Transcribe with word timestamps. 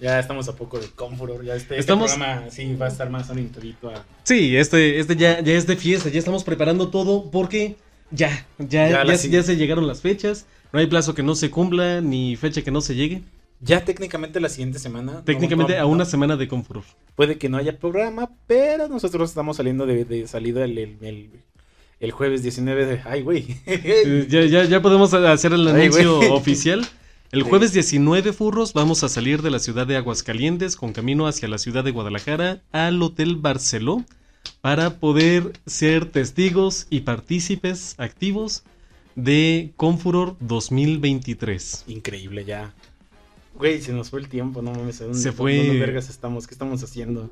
Ya 0.00 0.18
estamos 0.18 0.48
a 0.48 0.56
poco 0.56 0.80
de 0.80 0.88
Confuror. 0.88 1.44
Ya 1.44 1.54
este, 1.54 1.74
este 1.74 1.80
Estamos- 1.80 2.12
programa 2.12 2.50
sí 2.50 2.74
va 2.74 2.86
a 2.86 2.88
estar 2.88 3.08
más 3.08 3.30
orientadito 3.30 3.88
a. 3.88 4.04
Sí, 4.24 4.56
este, 4.56 4.98
este 4.98 5.14
ya, 5.16 5.40
ya 5.40 5.52
es 5.52 5.66
de 5.66 5.76
fiesta, 5.76 6.08
ya 6.08 6.18
estamos 6.18 6.42
preparando 6.42 6.88
todo 6.88 7.30
porque 7.30 7.76
ya, 8.10 8.46
ya, 8.58 8.88
Ya 8.88 9.04
ya, 9.04 9.14
ya 9.14 9.42
se 9.44 9.56
llegaron 9.56 9.86
las 9.86 10.00
fechas. 10.00 10.46
No 10.72 10.80
hay 10.80 10.86
plazo 10.86 11.14
que 11.14 11.22
no 11.22 11.34
se 11.36 11.50
cumpla 11.50 12.00
ni 12.00 12.34
fecha 12.36 12.62
que 12.62 12.70
no 12.72 12.80
se 12.80 12.94
llegue. 12.96 13.22
Ya 13.60 13.84
técnicamente 13.84 14.40
la 14.40 14.48
siguiente 14.48 14.80
semana. 14.80 15.22
Técnicamente 15.24 15.74
no- 15.74 15.78
a 15.78 15.82
no- 15.82 15.88
una 15.90 16.04
semana 16.04 16.36
de 16.36 16.48
Confuror. 16.48 16.82
Puede 17.14 17.38
que 17.38 17.48
no 17.48 17.58
haya 17.58 17.78
programa, 17.78 18.30
pero 18.48 18.88
nosotros 18.88 19.30
estamos 19.30 19.56
saliendo 19.58 19.86
de, 19.86 20.04
de 20.04 20.26
salida 20.26 20.64
el, 20.64 20.76
el, 20.78 20.96
el- 21.02 21.30
el 22.00 22.10
jueves 22.10 22.42
19 22.42 22.86
de. 22.86 23.00
Ay, 23.04 23.22
güey. 23.22 23.56
Ya, 24.28 24.40
ya, 24.46 24.64
ya 24.64 24.82
podemos 24.82 25.14
hacer 25.14 25.52
el 25.52 25.68
Ay, 25.68 25.82
anuncio 25.82 26.16
güey. 26.16 26.30
oficial. 26.30 26.84
El 27.32 27.44
jueves 27.44 27.72
19, 27.72 28.34
furros, 28.34 28.74
vamos 28.74 29.02
a 29.04 29.08
salir 29.08 29.40
de 29.40 29.50
la 29.50 29.58
ciudad 29.58 29.86
de 29.86 29.96
Aguascalientes 29.96 30.76
con 30.76 30.92
camino 30.92 31.26
hacia 31.26 31.48
la 31.48 31.56
ciudad 31.56 31.82
de 31.82 31.90
Guadalajara 31.90 32.60
al 32.72 33.02
Hotel 33.02 33.36
Barceló 33.36 34.04
para 34.60 34.98
poder 34.98 35.52
ser 35.64 36.04
testigos 36.10 36.86
y 36.90 37.00
partícipes 37.00 37.94
activos 37.96 38.64
de 39.16 39.72
Confuror 39.76 40.36
2023. 40.40 41.84
Increíble 41.86 42.44
ya. 42.44 42.74
Güey, 43.54 43.80
se 43.80 43.94
nos 43.94 44.10
fue 44.10 44.20
el 44.20 44.28
tiempo, 44.28 44.60
no 44.60 44.72
mames. 44.72 45.00
¿a 45.00 45.04
dónde- 45.04 45.18
Se 45.18 45.32
fue. 45.32 45.56
¿Dónde 45.56 45.78
vergas 45.80 46.10
estamos? 46.10 46.46
¿Qué 46.46 46.54
estamos 46.54 46.82
haciendo? 46.84 47.30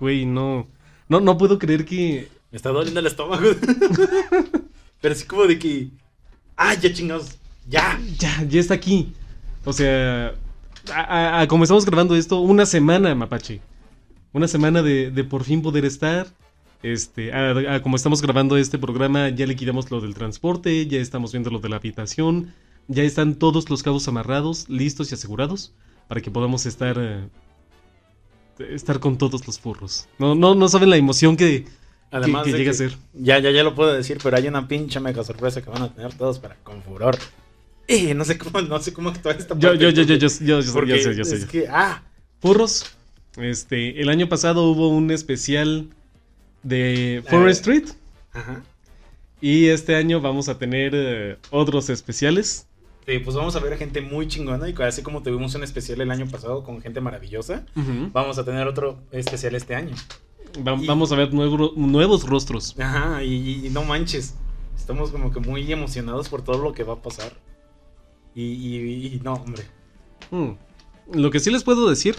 Güey, 0.00 0.24
no, 0.24 0.66
no, 1.08 1.20
no 1.20 1.36
puedo 1.36 1.58
creer 1.58 1.84
que... 1.84 2.28
Me 2.50 2.56
está 2.56 2.70
doliendo 2.70 3.00
el 3.00 3.06
estómago. 3.06 3.48
Pero 5.00 5.14
así 5.14 5.24
como 5.24 5.46
de 5.46 5.58
que. 5.58 5.88
¡Ah, 6.56 6.74
ya 6.74 6.92
chingados! 6.92 7.38
¡Ya! 7.68 7.98
Ya, 8.18 8.44
ya 8.48 8.60
está 8.60 8.74
aquí. 8.74 9.12
O 9.64 9.72
sea, 9.72 10.34
a- 10.92 11.00
a- 11.00 11.40
a- 11.42 11.48
como 11.48 11.64
estamos 11.64 11.84
grabando 11.84 12.16
esto, 12.16 12.40
una 12.40 12.66
semana, 12.66 13.14
Mapache. 13.14 13.60
Una 14.32 14.48
semana 14.48 14.82
de, 14.82 15.10
de 15.10 15.24
por 15.24 15.44
fin 15.44 15.62
poder 15.62 15.84
estar. 15.84 16.26
Este, 16.82 17.32
a- 17.32 17.80
como 17.82 17.94
estamos 17.96 18.20
grabando 18.22 18.56
este 18.56 18.76
programa, 18.78 19.28
ya 19.28 19.46
liquidamos 19.46 19.90
lo 19.92 20.00
del 20.00 20.14
transporte, 20.14 20.86
ya 20.88 20.98
estamos 20.98 21.30
viendo 21.30 21.48
lo 21.50 21.60
de 21.60 21.68
la 21.68 21.76
habitación, 21.76 22.52
ya 22.88 23.04
están 23.04 23.36
todos 23.36 23.70
los 23.70 23.84
cabos 23.84 24.08
amarrados, 24.08 24.68
listos 24.68 25.12
y 25.12 25.14
asegurados 25.14 25.72
para 26.08 26.20
que 26.20 26.32
podamos 26.32 26.66
estar 26.66 26.96
eh, 26.98 27.28
estar 28.68 28.98
con 28.98 29.16
todos 29.16 29.46
los 29.46 29.60
furros. 29.60 30.08
No, 30.18 30.34
no, 30.34 30.56
no 30.56 30.68
saben 30.68 30.90
la 30.90 30.96
emoción 30.96 31.36
que, 31.36 31.66
Además 32.10 32.42
que, 32.42 32.50
que 32.50 32.52
de 32.52 32.58
llega 32.64 32.70
que- 32.72 32.84
a 32.84 32.88
ser. 32.88 32.98
Ya, 33.14 33.38
ya, 33.38 33.50
ya 33.52 33.62
lo 33.62 33.76
puedo 33.76 33.92
decir, 33.92 34.18
pero 34.20 34.36
hay 34.36 34.48
una 34.48 34.66
pinche 34.66 34.98
mega 34.98 35.22
sorpresa 35.22 35.62
que 35.62 35.70
van 35.70 35.82
a 35.82 35.94
tener 35.94 36.12
todos 36.14 36.40
para 36.40 36.56
con 36.64 36.82
furor. 36.82 37.16
Eh, 37.92 38.14
no 38.14 38.24
sé 38.24 38.38
cómo, 38.38 38.60
no 38.62 38.78
sé 38.80 38.92
cómo 38.92 39.10
actuar 39.10 39.36
esta 39.36 39.54
parte, 39.54 39.66
yo, 39.66 39.74
yo, 39.74 39.90
yo, 39.90 40.02
porque- 40.02 40.18
yo, 40.18 40.28
yo, 40.28 40.60
yo, 40.60 40.72
porque 40.72 40.90
yo 40.90 40.96
sé, 41.02 41.16
yo 41.16 41.24
sé. 41.24 41.36
Es 41.36 41.44
que, 41.46 41.66
ah, 41.68 42.02
Furros, 42.40 42.86
este, 43.36 44.00
el 44.00 44.08
año 44.08 44.28
pasado 44.28 44.64
hubo 44.70 44.88
un 44.88 45.10
especial 45.10 45.88
de 46.62 47.22
Forest 47.28 47.66
Eh. 47.68 47.72
Street 47.76 47.96
ajá. 48.32 48.62
y 49.40 49.66
este 49.68 49.94
año 49.96 50.20
vamos 50.20 50.48
a 50.48 50.58
tener 50.58 50.92
eh, 50.94 51.36
otros 51.50 51.90
especiales. 51.90 52.66
Sí, 53.06 53.18
pues 53.18 53.34
vamos 53.36 53.56
a 53.56 53.60
ver 53.60 53.72
a 53.72 53.76
gente 53.76 54.00
muy 54.00 54.28
chingona 54.28 54.68
y 54.68 54.74
así 54.82 55.02
como 55.02 55.22
tuvimos 55.22 55.54
un 55.56 55.64
especial 55.64 56.00
el 56.00 56.10
año 56.12 56.26
pasado 56.28 56.62
con 56.62 56.80
gente 56.80 57.00
maravillosa, 57.00 57.66
vamos 58.12 58.38
a 58.38 58.44
tener 58.44 58.66
otro 58.68 59.00
especial 59.10 59.54
este 59.56 59.74
año. 59.74 59.94
Va- 60.66 60.74
Y- 60.80 60.86
Vamos 60.86 61.10
a 61.10 61.16
ver 61.16 61.32
nuevo- 61.34 61.72
nuevos 61.76 62.24
rostros. 62.28 62.76
Ajá, 62.78 63.24
y, 63.24 63.66
y 63.66 63.70
no 63.70 63.82
manches, 63.84 64.34
estamos 64.78 65.10
como 65.10 65.32
que 65.32 65.40
muy 65.40 65.70
emocionados 65.72 66.28
por 66.28 66.42
todo 66.42 66.58
lo 66.62 66.72
que 66.74 66.84
va 66.84 66.92
a 66.94 67.02
pasar. 67.02 67.32
Y, 68.34 68.42
y- 68.42 69.06
y 69.16 69.20
no, 69.22 69.34
hombre. 69.34 69.64
Mm. 70.30 70.50
Lo 71.14 71.30
que 71.30 71.40
sí 71.40 71.50
les 71.50 71.64
puedo 71.64 71.88
decir 71.90 72.16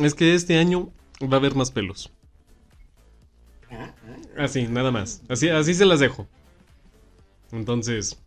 es 0.00 0.14
que 0.14 0.34
este 0.34 0.58
año 0.58 0.90
va 1.22 1.34
a 1.34 1.40
haber 1.40 1.54
más 1.54 1.70
pelos. 1.70 2.10
Así, 4.36 4.66
nada 4.68 4.90
más. 4.90 5.22
Así, 5.28 5.48
así 5.48 5.74
se 5.74 5.84
las 5.86 6.00
dejo. 6.00 6.26
Entonces, 7.52 8.18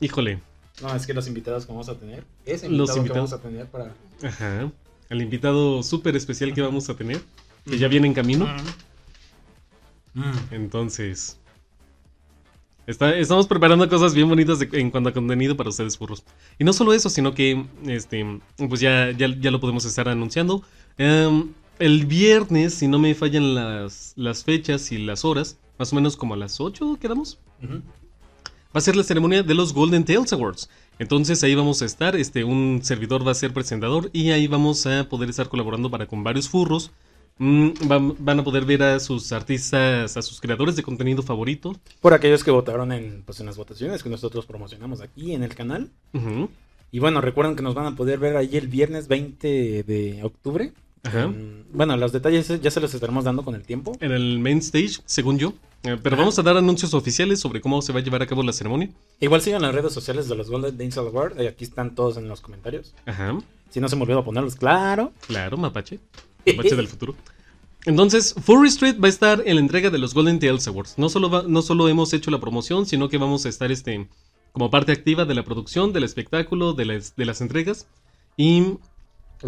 híjole. 0.00 0.40
No, 0.80 0.94
es 0.94 1.06
que 1.06 1.14
los 1.14 1.26
invitados 1.28 1.66
que 1.66 1.72
vamos 1.72 1.88
a 1.88 1.98
tener, 1.98 2.24
Los 2.46 2.62
invitado 2.64 2.86
que 2.94 2.98
invitados. 2.98 3.30
vamos 3.30 3.32
a 3.32 3.38
tener 3.40 3.66
para... 3.66 3.94
Ajá. 4.22 4.70
El 5.10 5.22
invitado 5.22 5.82
súper 5.82 6.16
especial 6.16 6.54
que 6.54 6.62
vamos 6.62 6.88
a 6.88 6.94
tener, 6.96 7.20
que 7.66 7.78
ya 7.78 7.88
viene 7.88 8.06
en 8.06 8.14
camino. 8.14 8.46
Mm. 10.14 10.32
Entonces, 10.50 11.38
está- 12.86 13.16
estamos 13.16 13.46
preparando 13.46 13.88
cosas 13.88 14.14
bien 14.14 14.28
bonitas 14.28 14.58
de- 14.58 14.68
en 14.80 14.90
cuanto 14.90 15.10
a 15.10 15.12
contenido 15.12 15.56
para 15.56 15.70
ustedes, 15.70 15.96
furros. 15.96 16.24
Y 16.58 16.64
no 16.64 16.72
solo 16.72 16.92
eso, 16.92 17.08
sino 17.10 17.34
que, 17.34 17.64
este, 17.86 18.40
pues 18.68 18.80
ya, 18.80 19.10
ya, 19.12 19.28
ya 19.40 19.50
lo 19.50 19.60
podemos 19.60 19.84
estar 19.84 20.08
anunciando. 20.08 20.62
Em, 20.98 21.52
el 21.78 22.06
viernes, 22.06 22.74
si 22.74 22.88
no 22.88 22.98
me 22.98 23.14
fallan 23.14 23.54
las, 23.54 24.12
las 24.16 24.44
fechas 24.44 24.92
y 24.92 24.98
las 24.98 25.24
horas, 25.24 25.58
más 25.78 25.92
o 25.92 25.96
menos 25.96 26.16
como 26.16 26.34
a 26.34 26.36
las 26.36 26.60
8 26.60 26.96
quedamos, 27.00 27.38
va 28.74 28.78
a 28.78 28.80
ser 28.80 28.96
la 28.96 29.02
ceremonia 29.04 29.42
de 29.42 29.54
los 29.54 29.72
Golden 29.72 30.04
Tales 30.04 30.32
Awards. 30.32 30.68
Entonces 30.98 31.42
ahí 31.42 31.54
vamos 31.54 31.82
a 31.82 31.86
estar, 31.86 32.14
este, 32.16 32.44
un 32.44 32.80
servidor 32.82 33.26
va 33.26 33.32
a 33.32 33.34
ser 33.34 33.52
presentador 33.52 34.10
y 34.12 34.30
ahí 34.30 34.46
vamos 34.46 34.86
a 34.86 35.08
poder 35.08 35.30
estar 35.30 35.48
colaborando 35.48 35.90
para 35.90 36.06
con 36.06 36.22
varios 36.22 36.48
furros. 36.48 36.92
Mm, 37.38 37.70
van, 38.18 38.38
a 38.38 38.44
poder 38.44 38.64
ver 38.64 38.82
a 38.82 39.00
sus 39.00 39.32
artistas, 39.32 40.16
a 40.16 40.22
sus 40.22 40.40
creadores 40.40 40.76
de 40.76 40.82
contenido 40.82 41.22
favorito. 41.22 41.74
Por 42.00 42.14
aquellos 42.14 42.44
que 42.44 42.50
votaron 42.50 42.92
en, 42.92 43.22
pues, 43.24 43.40
en 43.40 43.46
las 43.46 43.56
votaciones 43.56 44.02
que 44.02 44.08
nosotros 44.08 44.46
promocionamos 44.46 45.00
aquí 45.00 45.34
en 45.34 45.42
el 45.42 45.54
canal. 45.54 45.90
Y 46.90 46.98
bueno, 46.98 47.20
recuerden 47.20 47.56
que 47.56 47.62
nos 47.62 47.74
van 47.74 47.86
a 47.86 47.96
poder 47.96 48.18
ver 48.18 48.36
ahí 48.36 48.56
el 48.56 48.68
viernes 48.68 49.08
20 49.08 49.82
de 49.82 50.20
octubre. 50.22 50.72
Ajá. 51.02 51.32
Bueno, 51.72 51.96
los 51.96 52.12
detalles 52.12 52.60
ya 52.60 52.70
se 52.70 52.80
los 52.80 52.94
estaremos 52.94 53.24
dando 53.24 53.42
con 53.42 53.54
el 53.54 53.62
tiempo. 53.62 53.92
En 54.00 54.12
el 54.12 54.38
main 54.38 54.58
stage, 54.58 55.00
según 55.04 55.38
yo. 55.38 55.54
Eh, 55.84 55.98
pero 56.00 56.16
vamos 56.16 56.38
a 56.38 56.42
dar 56.42 56.56
anuncios 56.56 56.94
oficiales 56.94 57.40
sobre 57.40 57.60
cómo 57.60 57.82
se 57.82 57.92
va 57.92 57.98
a 57.98 58.02
llevar 58.02 58.22
a 58.22 58.26
cabo 58.26 58.42
la 58.44 58.52
ceremonia. 58.52 58.88
Igual 59.18 59.40
sigan 59.40 59.62
las 59.62 59.74
redes 59.74 59.92
sociales 59.92 60.28
de 60.28 60.36
los 60.36 60.48
Golden 60.48 60.78
Dance 60.78 61.00
Award. 61.00 61.40
Aquí 61.40 61.64
están 61.64 61.94
todos 61.96 62.18
en 62.18 62.28
los 62.28 62.40
comentarios. 62.40 62.94
Ajá. 63.04 63.36
Si 63.70 63.80
no 63.80 63.88
se 63.88 63.96
me 63.96 64.02
olvidó 64.02 64.22
ponerlos, 64.22 64.54
claro. 64.54 65.12
Claro, 65.26 65.56
Mapache. 65.56 65.98
Mapache 66.46 66.76
del 66.76 66.88
futuro. 66.88 67.14
Entonces, 67.84 68.34
Furry 68.40 68.68
Street 68.68 68.96
va 69.02 69.06
a 69.06 69.10
estar 69.10 69.42
en 69.44 69.56
la 69.56 69.60
entrega 69.60 69.90
de 69.90 69.98
los 69.98 70.14
Golden 70.14 70.38
Tales 70.38 70.68
Awards. 70.68 70.98
No 70.98 71.08
solo, 71.08 71.42
no 71.48 71.62
solo 71.62 71.88
hemos 71.88 72.12
hecho 72.12 72.30
la 72.30 72.40
promoción, 72.40 72.86
sino 72.86 73.08
que 73.08 73.18
vamos 73.18 73.44
a 73.44 73.48
estar 73.48 73.72
este, 73.72 74.06
como 74.52 74.70
parte 74.70 74.92
activa 74.92 75.24
de 75.24 75.34
la 75.34 75.44
producción, 75.44 75.92
del 75.92 76.04
espectáculo, 76.04 76.74
de 76.74 76.84
las, 76.84 77.16
de 77.16 77.24
las 77.24 77.40
entregas. 77.40 77.88
Y 78.36 78.78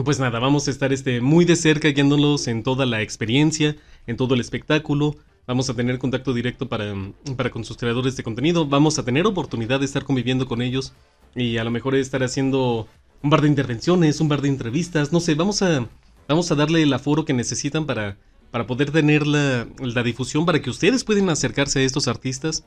pues 0.05 0.19
nada, 0.19 0.41
vamos 0.41 0.67
a 0.67 0.73
estar 0.73 0.93
este, 0.93 1.21
muy 1.21 1.45
de 1.45 1.55
cerca 1.55 1.89
guiándolos 1.89 2.49
en 2.49 2.65
toda 2.65 2.87
la 2.87 3.03
experiencia, 3.03 3.77
en 4.09 4.17
todo 4.17 4.35
el 4.35 4.41
espectáculo. 4.41 5.15
Vamos 5.47 5.71
a 5.71 5.75
tener 5.75 5.99
contacto 5.99 6.33
directo 6.33 6.69
para, 6.69 6.93
para 7.37 7.51
con 7.51 7.65
sus 7.65 7.77
creadores 7.77 8.17
de 8.17 8.25
contenido. 8.25 8.67
Vamos 8.67 8.99
a 8.99 9.05
tener 9.05 9.27
oportunidad 9.27 9.79
de 9.79 9.87
estar 9.87 10.05
conviviendo 10.05 10.49
con 10.49 10.61
ellos 10.61 10.93
y 11.37 11.59
a 11.59 11.65
lo 11.65 11.71
mejor 11.71 11.95
estar 11.95 12.25
haciendo 12.25 12.89
un 13.23 13.31
par 13.31 13.43
de 13.43 13.49
intervenciones, 13.49 14.21
un 14.21 14.29
par 14.29 14.43
de 14.43 14.49
entrevistas. 14.49 15.13
No 15.13 15.21
sé, 15.21 15.35
vamos 15.35 15.63
a, 15.63 15.87
vamos 16.29 16.51
a 16.51 16.55
darle 16.55 16.83
el 16.83 16.93
aforo 16.93 17.25
que 17.25 17.33
necesitan 17.33 17.87
para, 17.87 18.17
para 18.51 18.67
poder 18.67 18.91
tener 18.91 19.27
la, 19.27 19.67
la 19.81 20.03
difusión, 20.03 20.47
para 20.47 20.61
que 20.61 20.71
ustedes 20.71 21.05
puedan 21.05 21.29
acercarse 21.31 21.81
a 21.81 21.83
estos 21.83 22.09
artistas 22.09 22.65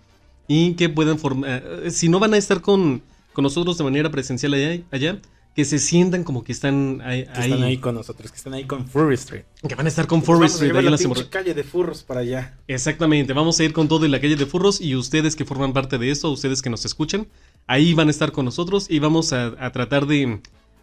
y 0.48 0.74
que 0.74 0.90
puedan 0.90 1.20
formar, 1.20 1.64
si 1.90 2.10
no 2.10 2.20
van 2.20 2.34
a 2.34 2.38
estar 2.38 2.62
con, 2.62 3.02
con 3.34 3.44
nosotros 3.44 3.78
de 3.78 3.84
manera 3.84 4.10
presencial 4.10 4.54
allá, 4.54 4.82
allá, 4.92 5.20
que 5.58 5.66
se 5.66 5.80
sientan 5.80 6.24
como 6.24 6.44
que 6.44 6.52
están 6.52 7.02
ahí, 7.04 7.26
Que 7.26 7.42
están 7.42 7.64
ahí 7.64 7.78
con 7.78 7.96
nosotros, 7.96 8.30
que 8.32 8.38
están 8.38 8.54
ahí 8.54 8.66
con 8.66 8.88
Furry 8.88 9.16
Street. 9.16 9.44
que 9.68 9.74
van 9.74 9.88
a 9.88 9.90
estar 9.90 10.06
con 10.06 10.20
Nos 10.20 10.28
Forest 10.28 10.56
vamos 10.56 10.62
a 10.62 10.66
Street 10.66 11.16
la 11.16 11.24
la 11.24 11.30
calle 11.32 11.54
de 11.56 11.64
furros 11.64 12.04
para 12.04 12.20
allá. 12.20 12.58
Exactamente, 12.68 13.34
vamos 13.34 13.60
a 13.60 13.64
ir 13.64 13.74
con 13.74 13.88
todo 13.88 14.06
en 14.06 14.12
la 14.12 14.22
calle 14.22 14.36
de 14.36 14.46
Furros 14.46 14.80
y 14.80 14.96
ustedes 14.96 15.36
que 15.36 15.46
forman 15.46 15.74
parte 15.74 15.98
de 15.98 16.12
esto, 16.12 16.30
ustedes 16.30 16.62
que 16.62 16.70
nos 16.70 16.86
escuchan, 16.86 17.28
ahí 17.66 17.96
van 17.96 18.08
a 18.08 18.12
estar 18.12 18.32
con 18.32 18.46
nosotros 18.46 18.86
y 18.88 19.00
vamos 19.00 19.34
a, 19.34 19.48
a 19.60 19.72
tratar 19.72 20.06
de, 20.06 20.42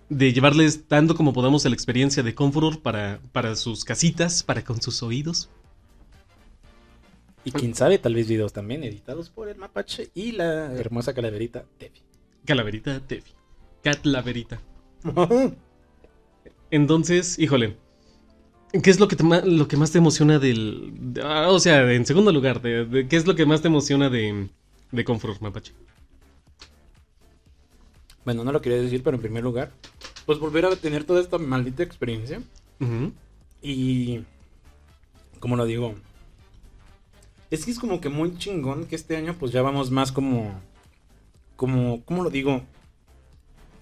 de 0.08 0.32
llevarles 0.32 0.86
tanto 0.86 1.14
como 1.14 1.32
podamos 1.32 1.64
la 1.64 1.70
experiencia 1.74 2.22
de 2.22 2.34
Confuror 2.34 2.80
para, 2.82 3.20
para 3.32 3.56
sus 3.56 3.84
casitas, 3.84 4.42
para 4.42 4.62
con 4.64 4.80
sus 4.82 5.02
oídos. 5.02 5.48
Y 7.44 7.52
quién 7.52 7.74
sabe, 7.74 7.98
tal 7.98 8.14
vez 8.14 8.26
videos 8.28 8.52
también 8.52 8.84
editados 8.84 9.28
por 9.30 9.48
el 9.48 9.56
mapache 9.56 10.10
y 10.14 10.32
la 10.32 10.72
hermosa 10.74 11.12
calaverita 11.14 11.64
Tevi. 11.78 12.00
Calaverita 12.46 13.00
Tevi. 13.00 13.30
Catlaverita. 13.82 14.60
Entonces, 16.70 17.38
híjole. 17.38 17.76
¿Qué 18.82 18.90
es 18.90 18.98
lo 18.98 19.06
que, 19.06 19.14
te 19.14 19.22
lo 19.22 19.68
que 19.68 19.76
más 19.76 19.92
te 19.92 19.98
emociona 19.98 20.38
del... 20.40 20.90
de- 20.98 21.22
ah, 21.22 21.48
o 21.50 21.60
sea, 21.60 21.92
en 21.92 22.04
segundo 22.06 22.32
lugar, 22.32 22.60
de- 22.60 22.84
de- 22.84 23.06
¿qué 23.08 23.16
es 23.16 23.26
lo 23.26 23.36
que 23.36 23.46
más 23.46 23.62
te 23.62 23.68
emociona 23.68 24.10
de, 24.10 24.48
de 24.90 25.04
Confuror, 25.04 25.40
Mapache? 25.40 25.72
Bueno, 28.24 28.44
no 28.44 28.52
lo 28.52 28.60
quería 28.60 28.80
decir, 28.80 29.02
pero 29.02 29.16
en 29.16 29.22
primer 29.22 29.42
lugar, 29.42 29.72
pues 30.26 30.38
volver 30.38 30.66
a 30.66 30.76
tener 30.76 31.04
toda 31.04 31.20
esta 31.20 31.38
maldita 31.38 31.82
experiencia. 31.82 32.42
Ujú. 32.80 33.12
Y. 33.62 34.24
¿Cómo 35.40 35.56
lo 35.56 35.66
digo? 35.66 35.94
Es 37.50 37.64
que 37.64 37.70
es 37.70 37.78
como 37.78 38.00
que 38.00 38.08
muy 38.08 38.36
chingón 38.38 38.86
que 38.86 38.96
este 38.96 39.16
año, 39.16 39.36
pues 39.38 39.52
ya 39.52 39.62
vamos 39.62 39.90
más 39.90 40.12
como. 40.12 40.60
Como. 41.56 42.04
¿Cómo 42.04 42.22
lo 42.22 42.30
digo? 42.30 42.62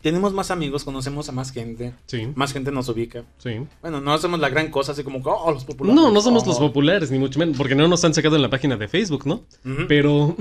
tenemos 0.03 0.33
más 0.33 0.51
amigos, 0.51 0.85
conocemos 0.85 1.29
a 1.29 1.33
más 1.33 1.53
gente. 1.53 1.95
Sí. 2.07 2.29
Más 2.35 2.53
gente 2.53 2.73
nos 2.73 2.89
ubica. 2.89 3.25
Sí. 3.39 3.61
Bueno, 3.81 4.01
no 4.01 4.13
hacemos 4.13 4.41
la 4.41 4.49
gran 4.49 4.71
cosa 4.71 4.93
así 4.93 5.05
como, 5.05 5.21
oh, 5.25 5.53
los 5.53 5.65
populares. 5.65 5.95
No, 5.95 6.11
no 6.11 6.21
somos 6.21 6.43
oh. 6.43 6.47
los 6.49 6.59
populares, 6.59 7.11
ni 7.11 7.19
mucho 7.19 7.39
menos, 7.39 7.57
porque 7.57 7.77
no 7.77 7.87
nos 7.87 8.05
han 8.05 8.13
sacado 8.13 8.35
en 8.37 8.43
la 8.43 8.51
página 8.51 8.77
de 8.77 8.89
Facebook, 8.89 9.27
¿no? 9.27 9.45
Ujú. 9.65 9.87
Pero, 9.89 10.37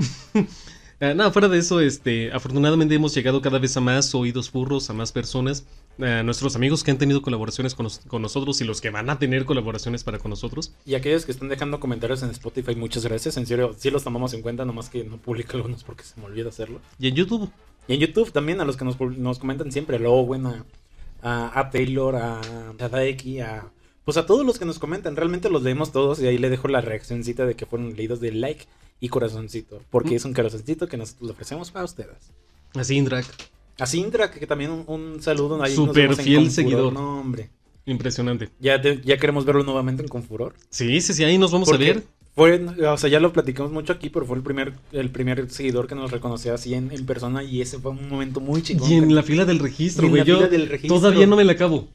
eh, 1.02 1.14
nada, 1.14 1.30
fuera 1.32 1.48
de 1.48 1.58
eso, 1.58 1.80
este, 1.80 2.32
afortunadamente 2.32 2.94
hemos 2.94 3.14
llegado 3.14 3.42
cada 3.42 3.58
vez 3.58 3.76
a 3.76 3.80
más 3.80 4.14
oídos 4.14 4.48
furros, 4.50 4.88
a 4.88 4.92
más 4.92 5.10
personas, 5.12 5.66
a 6.00 6.22
nuestros 6.22 6.56
amigos 6.56 6.82
que 6.82 6.90
han 6.90 6.98
tenido 6.98 7.20
colaboraciones 7.22 7.74
con, 7.74 7.84
nos- 7.84 7.98
con 8.06 8.22
nosotros 8.22 8.60
y 8.60 8.64
los 8.64 8.80
que 8.80 8.90
van 8.90 9.10
a 9.10 9.18
tener 9.18 9.44
colaboraciones 9.44 10.04
para 10.04 10.18
con 10.18 10.30
nosotros. 10.30 10.72
Y 10.86 10.94
aquellos 10.94 11.26
que 11.26 11.32
están 11.32 11.48
dejando 11.48 11.80
comentarios 11.80 12.22
en 12.22 12.30
Spotify, 12.30 12.74
muchas 12.76 13.04
gracias. 13.04 13.36
En 13.36 13.46
serio, 13.46 13.74
sí 13.76 13.90
los 13.90 14.04
tomamos 14.04 14.32
en 14.32 14.42
cuenta, 14.42 14.64
nomás 14.64 14.88
que 14.88 15.04
no 15.04 15.16
publico 15.18 15.56
algunos 15.56 15.84
porque 15.84 16.04
se 16.04 16.18
me 16.20 16.26
olvida 16.26 16.48
hacerlo. 16.48 16.80
Y 16.98 17.08
en 17.08 17.14
YouTube, 17.16 17.50
Y 17.88 17.94
en 17.94 18.00
YouTube 18.00 18.30
también, 18.32 18.60
a 18.60 18.64
los 18.64 18.76
que 18.76 18.84
nos, 18.84 18.98
nos 19.00 19.38
comentan 19.38 19.70
siempre, 19.72 19.96
a 19.96 20.00
a, 20.08 20.64
a, 21.22 21.60
a 21.60 21.70
Taylor, 21.70 22.16
a, 22.16 22.40
a 22.40 22.88
Daeki, 22.88 23.40
a... 23.40 23.66
Pues 24.04 24.16
a 24.16 24.26
todos 24.26 24.44
los 24.44 24.58
que 24.58 24.64
nos 24.64 24.78
comentan, 24.80 25.14
realmente 25.14 25.48
los 25.50 25.62
leemos 25.62 25.92
todos 25.92 26.20
y 26.20 26.26
ahí 26.26 26.36
le 26.38 26.50
dejo 26.50 26.66
la 26.68 26.80
reaccioncita 26.80 27.46
de 27.46 27.54
que 27.54 27.66
fueron 27.66 27.94
leídos 27.96 28.20
de 28.20 28.32
like 28.32 28.66
y 29.02 29.08
corazoncito. 29.10 29.82
Porque 29.90 30.12
Mm. 30.12 30.16
es 30.16 30.24
un 30.24 30.32
corazoncito 30.32 30.86
que 30.88 30.96
nosotros 30.96 31.26
le 31.26 31.32
ofrecemos 31.32 31.70
para 31.70 31.84
ustedes. 31.84 32.16
así 32.74 32.96
Indrak, 32.96 33.26
A 33.78 33.86
Sindra, 33.86 34.30
que 34.30 34.46
también 34.46 34.70
un, 34.70 34.84
un 34.86 35.22
saludo. 35.22 35.62
Ahí 35.62 35.74
en 35.76 36.16
fiel 36.16 36.50
seguidor. 36.50 36.92
No, 36.92 37.20
hombre. 37.20 37.50
impresionante. 37.84 38.48
Ya, 38.60 38.80
te- 38.80 39.00
ya 39.02 39.16
queremos 39.18 39.44
verlo 39.44 39.64
nuevamente 39.64 40.02
en 40.04 40.08
Confuror. 40.08 40.54
Sí, 40.70 41.00
sí, 41.00 41.12
sí, 41.14 41.24
ahí 41.24 41.36
nos 41.36 41.50
vamos 41.50 41.70
a 41.72 41.76
ver. 41.76 42.04
Fue, 42.36 42.64
o 42.86 42.96
sea, 42.96 43.10
ya 43.10 43.18
lo 43.18 43.32
platicamos 43.32 43.72
mucho 43.72 43.92
aquí, 43.92 44.08
pero 44.08 44.24
fue 44.24 44.36
el 44.36 44.42
primer, 44.42 44.72
el 44.92 45.10
primer 45.10 45.50
seguidor 45.50 45.86
que 45.88 45.94
nos 45.96 46.10
reconoció 46.12 46.54
así 46.54 46.72
en, 46.74 46.92
en 46.92 47.04
persona 47.04 47.42
y 47.42 47.60
ese 47.60 47.78
fue 47.80 47.90
un 47.90 48.08
momento 48.08 48.40
muy 48.40 48.62
chingón. 48.62 48.90
Y 48.90 48.94
en 48.94 49.14
la 49.14 49.22
fila 49.24 49.44
del 49.44 49.58
registro, 49.58 50.08
güey. 50.08 50.20
la 50.20 50.24
Yo 50.26 50.36
fila 50.36 50.48
del 50.48 50.68
registro. 50.68 50.96
todavía 51.00 51.26
no 51.26 51.34
me 51.36 51.44
la 51.44 51.52
acabo. 51.52 51.88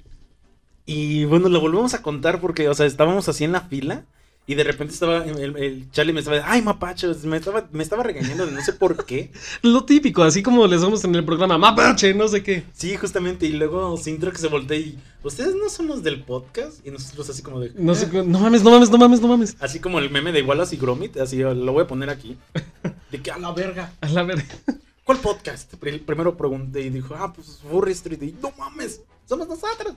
Y 0.85 1.25
bueno, 1.25 1.47
lo 1.49 1.59
volvemos 1.61 1.93
a 1.93 2.01
contar 2.01 2.39
porque, 2.41 2.67
o 2.69 2.73
sea, 2.73 2.85
estábamos 2.85 3.27
así 3.29 3.43
en 3.45 3.51
la 3.53 3.61
fila 3.61 4.03
y 4.47 4.55
de 4.55 4.63
repente 4.63 4.93
estaba, 4.93 5.25
el, 5.25 5.57
el 5.57 5.91
Charlie 5.91 6.13
me 6.13 6.21
estaba, 6.21 6.41
ay, 6.45 6.61
mapachos, 6.61 7.23
me 7.25 7.35
estaba, 7.37 7.67
me 7.73 7.83
estaba 7.83 8.01
regañando 8.01 8.45
de 8.45 8.53
no 8.53 8.61
sé 8.61 8.71
por 8.73 9.05
qué. 9.05 9.31
Lo 9.61 9.83
típico, 9.83 10.23
así 10.23 10.41
como 10.41 10.65
les 10.67 10.81
damos 10.81 11.03
en 11.03 11.13
el 11.15 11.25
programa, 11.25 11.57
mapache, 11.57 12.13
no 12.13 12.27
sé 12.29 12.41
qué. 12.43 12.63
Sí, 12.73 12.95
justamente, 12.95 13.45
y 13.45 13.51
luego 13.51 13.95
Sintra 13.97 14.31
que 14.31 14.37
se 14.37 14.47
voltea 14.47 14.77
y, 14.77 14.97
¿ustedes 15.21 15.53
no 15.55 15.69
son 15.69 15.87
los 15.87 16.01
del 16.01 16.23
podcast? 16.23 16.85
Y 16.87 16.91
nosotros 16.91 17.29
así 17.29 17.41
como 17.43 17.59
de, 17.59 17.73
No 17.75 17.93
sé, 17.93 18.09
qué- 18.09 18.23
no 18.23 18.39
mames, 18.39 18.63
no 18.63 18.71
mames, 18.71 18.89
no 18.89 18.97
mames, 18.97 19.21
no 19.21 19.27
mames. 19.27 19.57
Así 19.59 19.79
como 19.79 19.99
el 19.99 20.09
meme 20.09 20.31
de 20.31 20.41
Wallace 20.43 20.75
y 20.75 20.79
Gromit, 20.79 21.17
así 21.17 21.37
lo 21.39 21.73
voy 21.73 21.83
a 21.83 21.87
poner 21.87 22.09
aquí. 22.09 22.37
De 23.11 23.21
que 23.21 23.31
a 23.31 23.37
la 23.37 23.51
verga. 23.51 23.91
A 24.01 24.09
la 24.09 24.23
verga. 24.23 24.45
¿Cuál 25.03 25.19
podcast? 25.19 25.73
Pri- 25.75 25.99
Primero 25.99 26.35
pregunté 26.37 26.81
y 26.81 26.89
dijo, 26.89 27.15
ah, 27.17 27.31
pues 27.33 27.59
Furry 27.69 27.91
Street. 27.93 28.21
Y 28.23 28.35
no 28.41 28.51
mames, 28.57 29.01
somos 29.25 29.47
nosotros. 29.47 29.93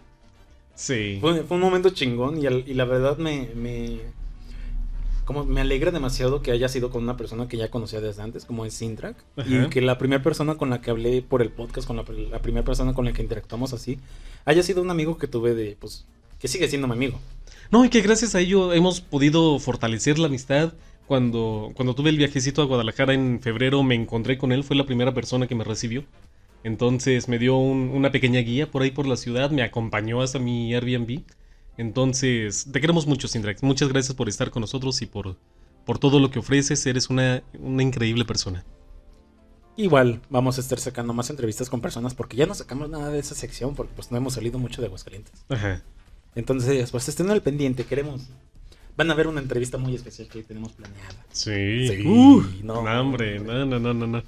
Sí. 0.75 1.19
Fue, 1.20 1.43
fue 1.44 1.56
un 1.56 1.62
momento 1.62 1.91
chingón 1.91 2.41
y, 2.43 2.47
al- 2.47 2.64
y 2.67 2.75
la 2.75 2.85
verdad 2.85 3.17
me, 3.19 3.50
me, 3.55 4.00
como 5.31 5.44
me 5.44 5.61
alegra 5.61 5.93
demasiado 5.93 6.43
que 6.43 6.50
haya 6.50 6.69
sido 6.69 6.91
con 6.91 7.05
una 7.05 7.17
persona 7.17 7.47
que 7.47 7.56
ya 7.56 7.71
conocía 7.71 8.00
desde 8.00 8.21
antes, 8.21 8.44
como 8.44 8.65
es 8.67 8.75
Sintrak. 8.75 9.17
Y 9.47 9.69
que 9.69 9.81
la 9.81 9.97
primera 9.97 10.25
persona 10.25 10.56
con 10.56 10.71
la 10.71 10.81
que 10.81 10.91
hablé 10.91 11.23
por 11.23 11.41
el 11.41 11.50
podcast, 11.50 11.87
con 11.87 11.97
la, 11.97 12.05
la 12.32 12.43
primera 12.43 12.65
persona 12.65 12.94
con 12.94 13.05
la 13.05 13.12
que 13.12 13.23
interactuamos 13.23 13.73
así, 13.73 14.00
haya 14.44 14.65
sido 14.65 14.82
un 14.82 14.91
amigo 14.91 15.19
que 15.19 15.29
tuve 15.29 15.55
de, 15.55 15.77
pues, 15.79 16.05
que 16.41 16.49
sigue 16.49 16.67
siendo 16.67 16.88
mi 16.88 16.94
amigo. 16.94 17.21
No, 17.71 17.85
y 17.85 17.91
que 17.91 18.00
gracias 18.00 18.35
a 18.35 18.41
ello 18.41 18.73
hemos 18.73 19.00
podido 19.00 19.56
fortalecer 19.61 20.19
la 20.19 20.27
amistad. 20.27 20.73
Cuando, 21.06 21.71
cuando 21.76 21.94
tuve 21.94 22.11
el 22.11 22.17
viajecito 22.19 22.61
a 22.61 22.65
Guadalajara 22.65 23.15
en 23.15 23.38
febrero 23.41 23.85
me 23.85 23.94
encontré 23.94 24.37
con 24.37 24.50
él, 24.50 24.65
fue 24.65 24.75
la 24.75 24.85
primera 24.85 25.15
persona 25.15 25.47
que 25.47 25.55
me 25.55 25.62
recibió. 25.62 26.03
Entonces 26.65 27.29
me 27.29 27.38
dio 27.38 27.56
un- 27.56 27.91
una 27.94 28.11
pequeña 28.11 28.41
guía 28.41 28.69
por 28.69 28.83
ahí 28.83 28.91
por 28.91 29.06
la 29.06 29.17
ciudad, 29.17 29.53
me 29.53 29.62
acompañó 29.62 30.23
hasta 30.23 30.41
mi 30.41 30.75
Airbnb. 30.75 31.21
Entonces, 31.77 32.69
te 32.71 32.81
queremos 32.81 33.07
mucho, 33.07 33.27
Sindrax. 33.29 33.63
Muchas 33.63 33.89
gracias 33.89 34.15
por 34.15 34.29
estar 34.29 34.51
con 34.51 34.61
nosotros 34.61 35.01
y 35.03 35.07
por, 35.07 35.37
por 35.87 35.99
todo 35.99 36.21
lo 36.21 36.31
que 36.31 36.39
ofreces. 36.39 36.85
Eres 36.87 37.09
una, 37.11 37.43
una 37.59 37.83
increíble 37.83 38.25
persona. 38.25 38.65
Igual 39.77 40.21
vamos 40.29 40.59
a 40.59 40.61
estar 40.61 40.79
sacando 40.79 41.15
más 41.15 41.31
entrevistas 41.31 41.71
con 41.71 41.81
personas 41.81 42.13
porque 42.15 42.37
ya 42.37 42.45
no 42.45 42.55
sacamos 42.55 42.91
nada 42.91 43.09
de 43.11 43.19
esa 43.19 43.35
sección 43.35 43.75
porque 43.75 43.93
pues 43.95 44.11
no 44.11 44.19
hemos 44.19 44.35
salido 44.35 44.59
mucho 44.59 44.83
de 44.83 44.89
Aguascalientes. 44.89 45.33
Ajá. 45.49 45.83
Entonces, 46.35 46.91
pues 46.91 47.09
estén 47.09 47.31
al 47.31 47.41
pendiente, 47.43 47.85
queremos. 47.85 48.23
Van 48.97 49.11
a 49.11 49.15
ver 49.15 49.27
una 49.27 49.41
entrevista 49.41 49.79
muy 49.79 49.95
especial 49.95 50.29
que 50.29 50.43
tenemos 50.43 50.73
planeada. 50.73 51.25
Sí. 51.33 51.89
Sí, 51.89 52.07
Uh, 52.07 52.43
no, 52.63 52.83
no, 52.83 53.01
hombre, 53.01 53.41
no, 53.41 53.65
no, 53.65 53.79
no, 53.79 53.95
no, 53.95 54.07
no. 54.07 54.23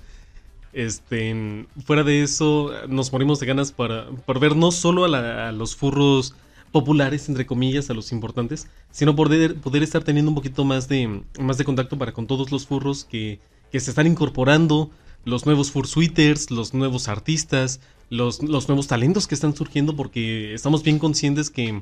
Este, 0.73 1.67
fuera 1.85 2.03
de 2.03 2.23
eso, 2.23 2.71
nos 2.89 3.13
morimos 3.13 3.39
de 3.39 3.47
ganas 3.47 3.73
para, 3.73 4.07
por 4.25 4.41
ver 4.41 4.57
no 4.57 4.71
solo 4.73 5.05
a, 5.05 5.09
la- 5.09 5.49
a 5.49 5.53
los 5.53 5.77
furros 5.77 6.35
populares, 6.73 7.29
entre 7.29 7.47
comillas, 7.47 7.91
a 7.91 7.95
los 7.95 8.11
importantes, 8.13 8.67
sino 8.91 9.15
poder, 9.15 9.55
poder 9.57 9.83
estar 9.83 10.03
teniendo 10.03 10.31
un 10.31 10.35
poquito 10.35 10.65
más 10.65 10.89
de, 10.89 11.23
más 11.39 11.59
de 11.59 11.65
contacto 11.65 11.99
para 11.99 12.13
con 12.13 12.27
todos 12.27 12.51
los 12.51 12.67
furros 12.67 13.05
que, 13.05 13.39
que 13.71 13.79
se 13.79 13.91
están 13.91 14.07
incorporando, 14.07 14.91
los 15.25 15.47
nuevos 15.47 15.71
fursuiters, 15.71 16.51
los 16.51 16.75
nuevos 16.75 17.09
artistas, 17.09 17.81
los, 18.11 18.43
los 18.43 18.69
nuevos 18.69 18.89
talentos 18.89 19.29
que 19.29 19.35
están 19.35 19.55
surgiendo, 19.55 19.95
porque 19.95 20.53
estamos 20.55 20.83
bien 20.83 20.99
conscientes 20.99 21.49
que, 21.51 21.81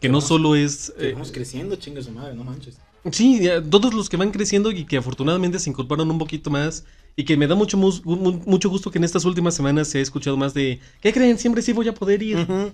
que 0.00 0.08
no 0.08 0.18
vamos- 0.18 0.28
solo 0.28 0.56
es... 0.56 0.92
Que 0.98 1.10
eh, 1.10 1.12
vamos 1.12 1.32
creciendo, 1.32 1.76
chingue 1.76 2.02
su 2.02 2.10
madre, 2.10 2.34
no 2.34 2.44
manches. 2.44 2.76
Sí, 3.12 3.42
todos 3.70 3.92
los 3.92 4.08
que 4.08 4.16
van 4.16 4.30
creciendo 4.30 4.70
y 4.70 4.84
que 4.86 4.96
afortunadamente 4.96 5.58
se 5.58 5.68
incorporan 5.70 6.10
un 6.10 6.18
poquito 6.18 6.50
más 6.50 6.84
y 7.16 7.24
que 7.24 7.36
me 7.36 7.46
da 7.46 7.54
mucho, 7.54 7.76
mucho 7.76 8.70
gusto 8.70 8.90
que 8.90 8.96
en 8.98 9.04
estas 9.04 9.24
últimas 9.26 9.54
semanas 9.54 9.88
se 9.88 9.98
ha 9.98 10.00
escuchado 10.00 10.36
más 10.38 10.54
de 10.54 10.80
¿qué 11.02 11.12
creen? 11.12 11.38
Siempre 11.38 11.60
sí 11.60 11.72
voy 11.74 11.86
a 11.86 11.92
poder 11.94 12.22
ir. 12.22 12.38
Ujú. 12.38 12.72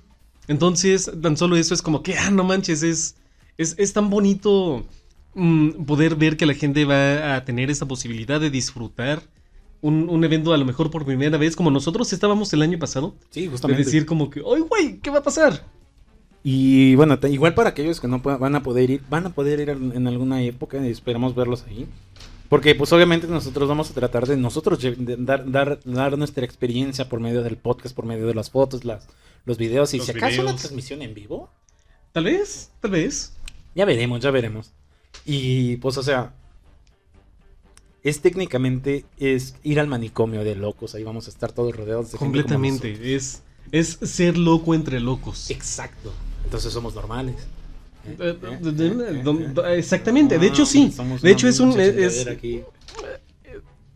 Entonces, 0.51 1.09
tan 1.23 1.37
solo 1.37 1.55
eso 1.55 1.75
es 1.75 1.81
como 1.81 2.03
que, 2.03 2.19
ah, 2.19 2.33
no 2.33 2.43
manches, 2.43 2.83
es, 2.83 3.15
es, 3.57 3.77
es 3.79 3.93
tan 3.93 4.11
bonito 4.11 4.85
mm, 5.35 5.85
poder 5.85 6.17
ver 6.17 6.37
que 6.37 6.45
la 6.45 6.55
gente 6.55 6.85
va 6.85 7.37
a 7.37 7.45
tener 7.45 7.71
esa 7.71 7.87
posibilidad 7.87 8.41
de 8.41 8.51
disfrutar 8.51 9.23
un, 9.81 10.09
un 10.09 10.25
evento 10.25 10.53
a 10.53 10.57
lo 10.59 10.65
mejor 10.65 10.91
por 10.91 11.05
primera 11.05 11.39
vez, 11.39 11.55
como 11.55 11.71
nosotros 11.71 12.13
estábamos 12.13 12.53
el 12.53 12.63
año 12.63 12.81
pasado, 12.81 13.15
Sí, 13.31 13.43
de 13.43 13.49
justamente. 13.49 13.85
decir 13.85 14.07
como 14.07 14.29
que, 14.29 14.41
¡ay, 14.41 14.63
güey! 14.69 14.99
¿Qué 14.99 15.11
va 15.11 15.19
a 15.19 15.23
pasar? 15.23 15.65
Y 16.43 16.97
bueno, 16.97 17.17
igual 17.31 17.55
para 17.55 17.71
aquellos 17.71 18.01
que 18.01 18.09
no 18.09 18.19
van 18.19 18.57
a 18.57 18.63
poder 18.65 18.91
ir, 18.91 19.03
van 19.09 19.27
a 19.27 19.31
poder 19.31 19.61
ir 19.61 19.71
en 19.71 19.93
en 19.95 20.07
alguna 20.09 20.43
época 20.43 20.85
y 20.85 20.91
esperamos 20.91 21.35
verlos 21.37 21.65
ahí. 21.69 21.87
Porque 22.51 22.75
pues 22.75 22.93
obviamente 22.93 23.29
nosotros 23.29 23.69
vamos 23.69 23.93
a 23.93 23.95
tratar 23.95 24.27
de 24.27 24.37
nosotros 24.37 24.81
de 24.81 24.97
dar, 25.21 25.49
dar, 25.49 25.79
dar 25.85 26.19
nuestra 26.19 26.45
experiencia 26.45 27.09
por 27.09 27.21
medio 27.21 27.45
del 27.45 27.57
podcast, 27.57 27.95
por 27.95 28.07
medio 28.07 28.27
de 28.27 28.35
las 28.35 28.51
fotos, 28.51 28.85
las, 28.85 29.07
los 29.45 29.57
videos 29.57 29.95
y 29.95 29.99
Los 29.99 30.07
si 30.07 30.13
acaso 30.13 30.43
una 30.43 30.57
transmisión 30.57 31.01
en 31.01 31.15
vivo. 31.15 31.49
Tal 32.11 32.25
vez, 32.25 32.73
tal 32.81 32.91
vez. 32.91 33.35
Ya 33.77 33.85
veremos, 33.85 34.21
ya 34.21 34.33
veremos. 34.33 34.73
Y 35.25 35.77
pues, 35.77 35.97
o 35.97 36.03
sea, 36.03 36.35
es 38.03 38.21
técnicamente 38.21 39.05
es 39.17 39.55
ir 39.63 39.79
al 39.79 39.87
manicomio 39.87 40.43
de 40.43 40.57
locos. 40.57 40.97
Ahí 40.97 41.05
vamos 41.05 41.29
a 41.29 41.31
estar 41.31 41.53
todos 41.53 41.77
rodeados 41.77 42.07
de 42.07 42.19
gente 42.19 42.19
como 42.19 42.33
Completamente. 42.33 43.15
Es, 43.15 43.45
es 43.71 43.97
ser 44.03 44.37
loco 44.37 44.75
entre 44.75 44.99
locos. 44.99 45.51
Exacto. 45.51 46.13
Entonces 46.43 46.73
somos 46.73 46.97
normales. 46.97 47.37
Exactamente, 49.69 50.39
de 50.39 50.47
hecho 50.47 50.67
sí. 50.67 50.93
De 51.23 51.31
hecho 51.31 51.49
es 51.49 51.61
un... 51.61 51.79
es- 51.79 52.27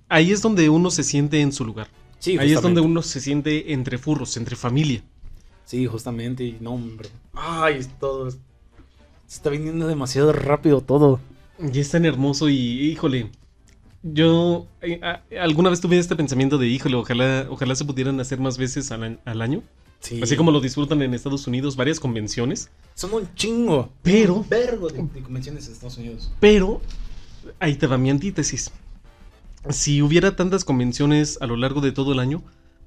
ahí 0.09 0.31
es 0.33 0.43
donde 0.43 0.69
uno 0.69 0.91
se 0.91 1.03
siente 1.03 1.41
en 1.41 1.53
su 1.53 1.65
lugar. 1.65 1.89
Sí, 2.19 2.39
Ahí 2.39 2.53
es 2.53 2.63
donde 2.63 2.81
uno 2.81 3.03
se 3.03 3.21
siente 3.21 3.73
entre 3.73 3.99
furros, 3.99 4.37
entre 4.39 4.57
familia. 4.57 5.03
Sí, 5.67 5.87
justamente. 5.87 6.45
Y 6.45 6.57
no, 6.61 6.73
hombre. 6.73 7.09
Ay, 7.35 7.77
es 7.79 7.89
todo. 7.99 8.31
Se 8.31 8.39
está 9.29 9.51
viniendo 9.51 9.87
demasiado 9.87 10.33
rápido 10.33 10.81
todo. 10.81 11.21
Y 11.73 11.79
es 11.81 11.91
tan 11.91 12.05
hermoso 12.05 12.49
y, 12.49 12.57
híjole, 12.57 13.31
yo 14.03 14.67
eh, 14.83 15.01
alguna 15.41 15.71
vez 15.71 15.81
tuve 15.81 15.99
este 15.99 16.17
pensamiento 16.17 16.59
de, 16.59 16.67
híjole, 16.69 16.97
ojalá, 16.97 17.47
ojalá 17.51 17.75
se 17.75 17.85
pudieran 17.85 18.19
hacer 18.21 18.41
más 18.41 18.57
veces 18.59 18.91
al 18.91 19.43
año. 19.43 19.63
Sí. 20.05 20.21
Así 20.23 20.37
como 20.37 20.51
lo 20.51 20.61
disfrutan 20.61 21.01
en 21.01 21.15
Estados 21.15 21.47
Unidos, 21.47 21.77
varias 21.77 21.99
convenciones. 21.99 22.69
Son 22.95 23.15
un 23.15 23.27
chingo. 23.35 23.91
Pero- 24.03 24.35
Un 24.35 24.49
vergo 24.51 24.89
de, 24.89 25.03
de 25.03 25.23
convenciones 25.23 25.67
en 25.67 25.73
Estados 25.73 25.97
Unidos. 25.97 26.31
Pero 26.41 26.83
ahí 27.59 27.75
te 27.77 27.87
va 27.87 27.97
mi 27.97 28.11
antítesis. 28.11 28.71
Si 29.71 30.03
hubiera 30.03 30.37
tantas 30.37 30.63
convenciones 30.65 31.39
a 31.41 31.47
lo 31.47 31.57
largo 31.57 31.81
de 31.81 31.91
todo 31.93 32.13
el 32.13 32.19
año, 32.19 32.43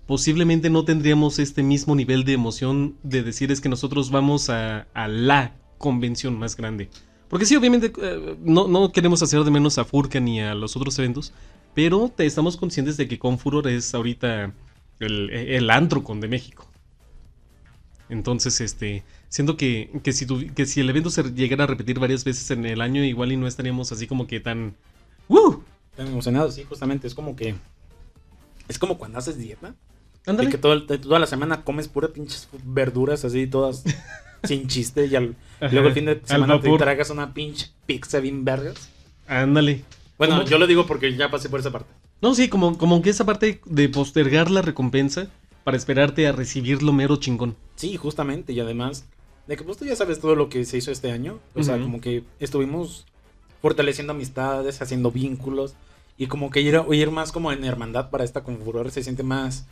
posiblemente 0.06 0.70
no 0.70 0.86
tendríamos 0.86 1.40
este 1.40 1.64
mismo 1.64 1.96
nivel 1.96 2.24
de 2.24 2.34
emoción 2.34 2.96
de 3.02 3.24
decir 3.24 3.52
es 3.52 3.62
que 3.62 3.70
nosotros 3.70 4.12
vamos 4.12 4.52
a, 4.52 4.82
a 4.94 5.08
la 5.08 5.56
convención 5.80 6.38
más 6.38 6.56
grande. 6.56 6.90
Porque 7.30 7.46
sí, 7.48 7.56
obviamente 7.56 7.92
eh, 8.00 8.38
no, 8.44 8.68
no 8.68 8.92
queremos 8.92 9.24
hacer 9.24 9.44
de 9.44 9.50
menos 9.52 9.80
a 9.80 9.86
Furka 9.86 10.20
ni 10.20 10.40
a 10.40 10.54
los 10.54 10.78
otros 10.78 10.98
eventos, 11.00 11.34
pero 11.74 12.12
te 12.16 12.28
estamos 12.28 12.58
conscientes 12.58 12.96
de 12.96 13.08
que 13.08 13.18
Confuror 13.20 13.68
es 13.68 13.94
ahorita 13.96 14.54
el, 15.00 15.30
el 15.32 15.70
Antrocon 15.72 16.22
de 16.22 16.28
México. 16.28 16.67
Entonces, 18.10 18.62
este, 18.62 19.04
siento 19.30 19.58
que, 19.58 19.90
que, 20.04 20.14
si 20.14 20.26
tu- 20.26 20.54
que 20.54 20.66
si 20.66 20.80
el 20.80 20.90
evento 20.90 21.10
se 21.10 21.24
llegara 21.34 21.66
a 21.66 21.68
repetir 21.68 22.00
varias 22.00 22.24
veces 22.24 22.50
en 22.52 22.66
el 22.66 22.80
año, 22.82 23.04
igual 23.04 23.32
y 23.32 23.38
no 23.38 23.48
estaríamos 23.48 23.92
así 23.92 24.08
como 24.08 24.28
que 24.28 24.40
tan... 24.40 24.76
¡Woo! 25.28 25.64
Están 25.92 26.08
emocionados, 26.08 26.56
sí, 26.56 26.64
justamente. 26.64 27.08
Es 27.08 27.14
como 27.16 27.36
que. 27.36 27.56
Es 28.68 28.78
como 28.80 28.98
cuando 28.98 29.18
haces 29.20 29.38
dieta. 29.38 29.76
Ándale. 30.26 30.50
Que 30.50 30.58
todo 30.58 30.86
toda 30.86 31.20
la 31.20 31.26
semana 31.28 31.64
comes 31.64 31.88
pura 31.88 32.10
pinches 32.10 32.48
verduras 32.64 33.26
así, 33.26 33.48
todas 33.48 33.84
sin 34.44 34.68
chiste. 34.68 35.06
Y, 35.08 35.16
al- 35.16 35.36
luego 35.72 35.88
el 35.88 35.94
fin 35.94 36.06
de 36.06 36.22
semana 36.24 36.62
te 36.62 36.78
tragas 36.78 37.10
una 37.10 37.34
pinche 37.34 37.72
pizza 37.86 38.20
bien 38.20 38.46
vergas. 38.46 38.90
Ándale. 39.28 39.84
Bueno, 40.18 40.38
¿Cómo? 40.38 40.48
yo 40.48 40.58
lo 40.58 40.68
digo 40.68 40.86
porque 40.88 41.16
ya 41.16 41.30
pasé 41.30 41.50
por 41.50 41.60
esa 41.60 41.72
parte. 41.72 41.90
No, 42.22 42.34
sí, 42.34 42.48
como, 42.48 42.78
como 42.78 43.02
que 43.02 43.10
esa 43.10 43.26
parte 43.26 43.60
de 43.66 43.90
postergar 43.90 44.50
la 44.50 44.62
recompensa 44.62 45.28
para 45.68 45.76
esperarte 45.76 46.26
a 46.26 46.32
recibir 46.32 46.82
lo 46.82 46.94
mero 46.94 47.18
chingón. 47.18 47.58
Sí, 47.76 47.98
justamente. 47.98 48.54
Y 48.54 48.60
además, 48.62 49.06
de 49.48 49.58
que 49.58 49.66
pues 49.66 49.76
tú 49.76 49.84
ya 49.84 49.98
sabes 49.98 50.22
todo 50.22 50.34
lo 50.34 50.48
que 50.48 50.64
se 50.64 50.78
hizo 50.78 50.92
este 50.92 51.12
año. 51.12 51.40
O 51.56 51.62
sea, 51.62 51.78
como 51.78 52.00
que 52.00 52.24
estuvimos 52.40 53.06
fortaleciendo 53.62 54.14
amistades, 54.14 54.82
haciendo 54.82 55.12
vínculos. 55.12 55.76
Y 56.18 56.28
como 56.28 56.52
que 56.52 56.62
ir, 56.62 56.80
ir 56.94 57.12
más 57.12 57.34
como 57.34 57.52
en 57.52 57.66
hermandad 57.66 58.10
para 58.12 58.24
esta 58.24 58.46
configuración 58.46 58.94
se 58.94 59.04
siente 59.04 59.24
más... 59.24 59.68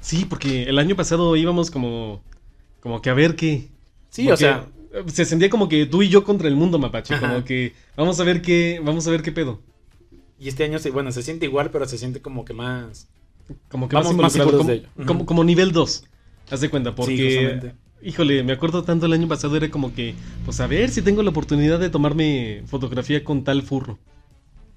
Sí, 0.00 0.24
porque 0.24 0.62
el 0.62 0.78
año 0.78 0.96
pasado 0.96 1.36
íbamos 1.36 1.70
como, 1.70 2.22
como 2.80 3.02
que 3.02 3.10
a 3.10 3.14
ver 3.14 3.36
qué. 3.36 3.68
Sí, 4.08 4.22
Porque 4.26 4.32
o 4.32 4.36
sea, 4.38 4.68
Se 5.08 5.26
sentía 5.26 5.50
como 5.50 5.68
que 5.68 5.84
tú 5.84 6.00
y 6.02 6.08
yo 6.08 6.24
contra 6.24 6.48
el 6.48 6.56
mundo, 6.56 6.78
mapache. 6.78 7.12
Ajá. 7.12 7.28
Como 7.28 7.44
que 7.44 7.74
vamos 7.94 8.18
a 8.20 8.24
ver 8.24 8.40
qué, 8.40 8.80
vamos 8.82 9.06
a 9.06 9.10
ver 9.10 9.20
qué 9.20 9.32
pedo. 9.32 9.60
y 10.40 10.48
este 10.48 10.64
año, 10.64 10.78
se, 10.78 10.90
bueno, 10.90 11.12
se 11.12 11.22
siente 11.22 11.44
igual, 11.44 11.70
pero 11.70 11.86
se 11.86 11.98
siente 11.98 12.22
como 12.22 12.46
que 12.46 12.54
más... 12.54 13.08
Como 13.68 13.88
que 13.88 13.96
Vamos 13.96 14.14
más 14.16 14.32
de 14.34 14.40
como, 14.44 14.70
ello. 14.70 15.24
como, 15.26 15.44
nivel 15.44 15.72
2. 15.72 16.04
Haz 16.50 16.60
de 16.60 16.68
cuenta, 16.70 16.94
porque. 16.94 17.72
híjole, 18.02 18.42
me 18.42 18.52
acuerdo 18.52 18.82
tanto 18.84 19.06
el 19.06 19.12
año 19.12 19.28
pasado, 19.28 19.56
era 19.56 19.70
como 19.70 19.94
que, 19.94 20.14
pues 20.44 20.60
a 20.60 20.66
ver 20.66 20.90
si 20.90 21.02
tengo 21.02 21.22
la 21.22 21.30
oportunidad 21.30 21.78
de 21.78 21.90
tomarme 21.90 22.62
fotografía 22.66 23.22
con 23.24 23.44
tal 23.44 23.62
furro. 23.62 23.98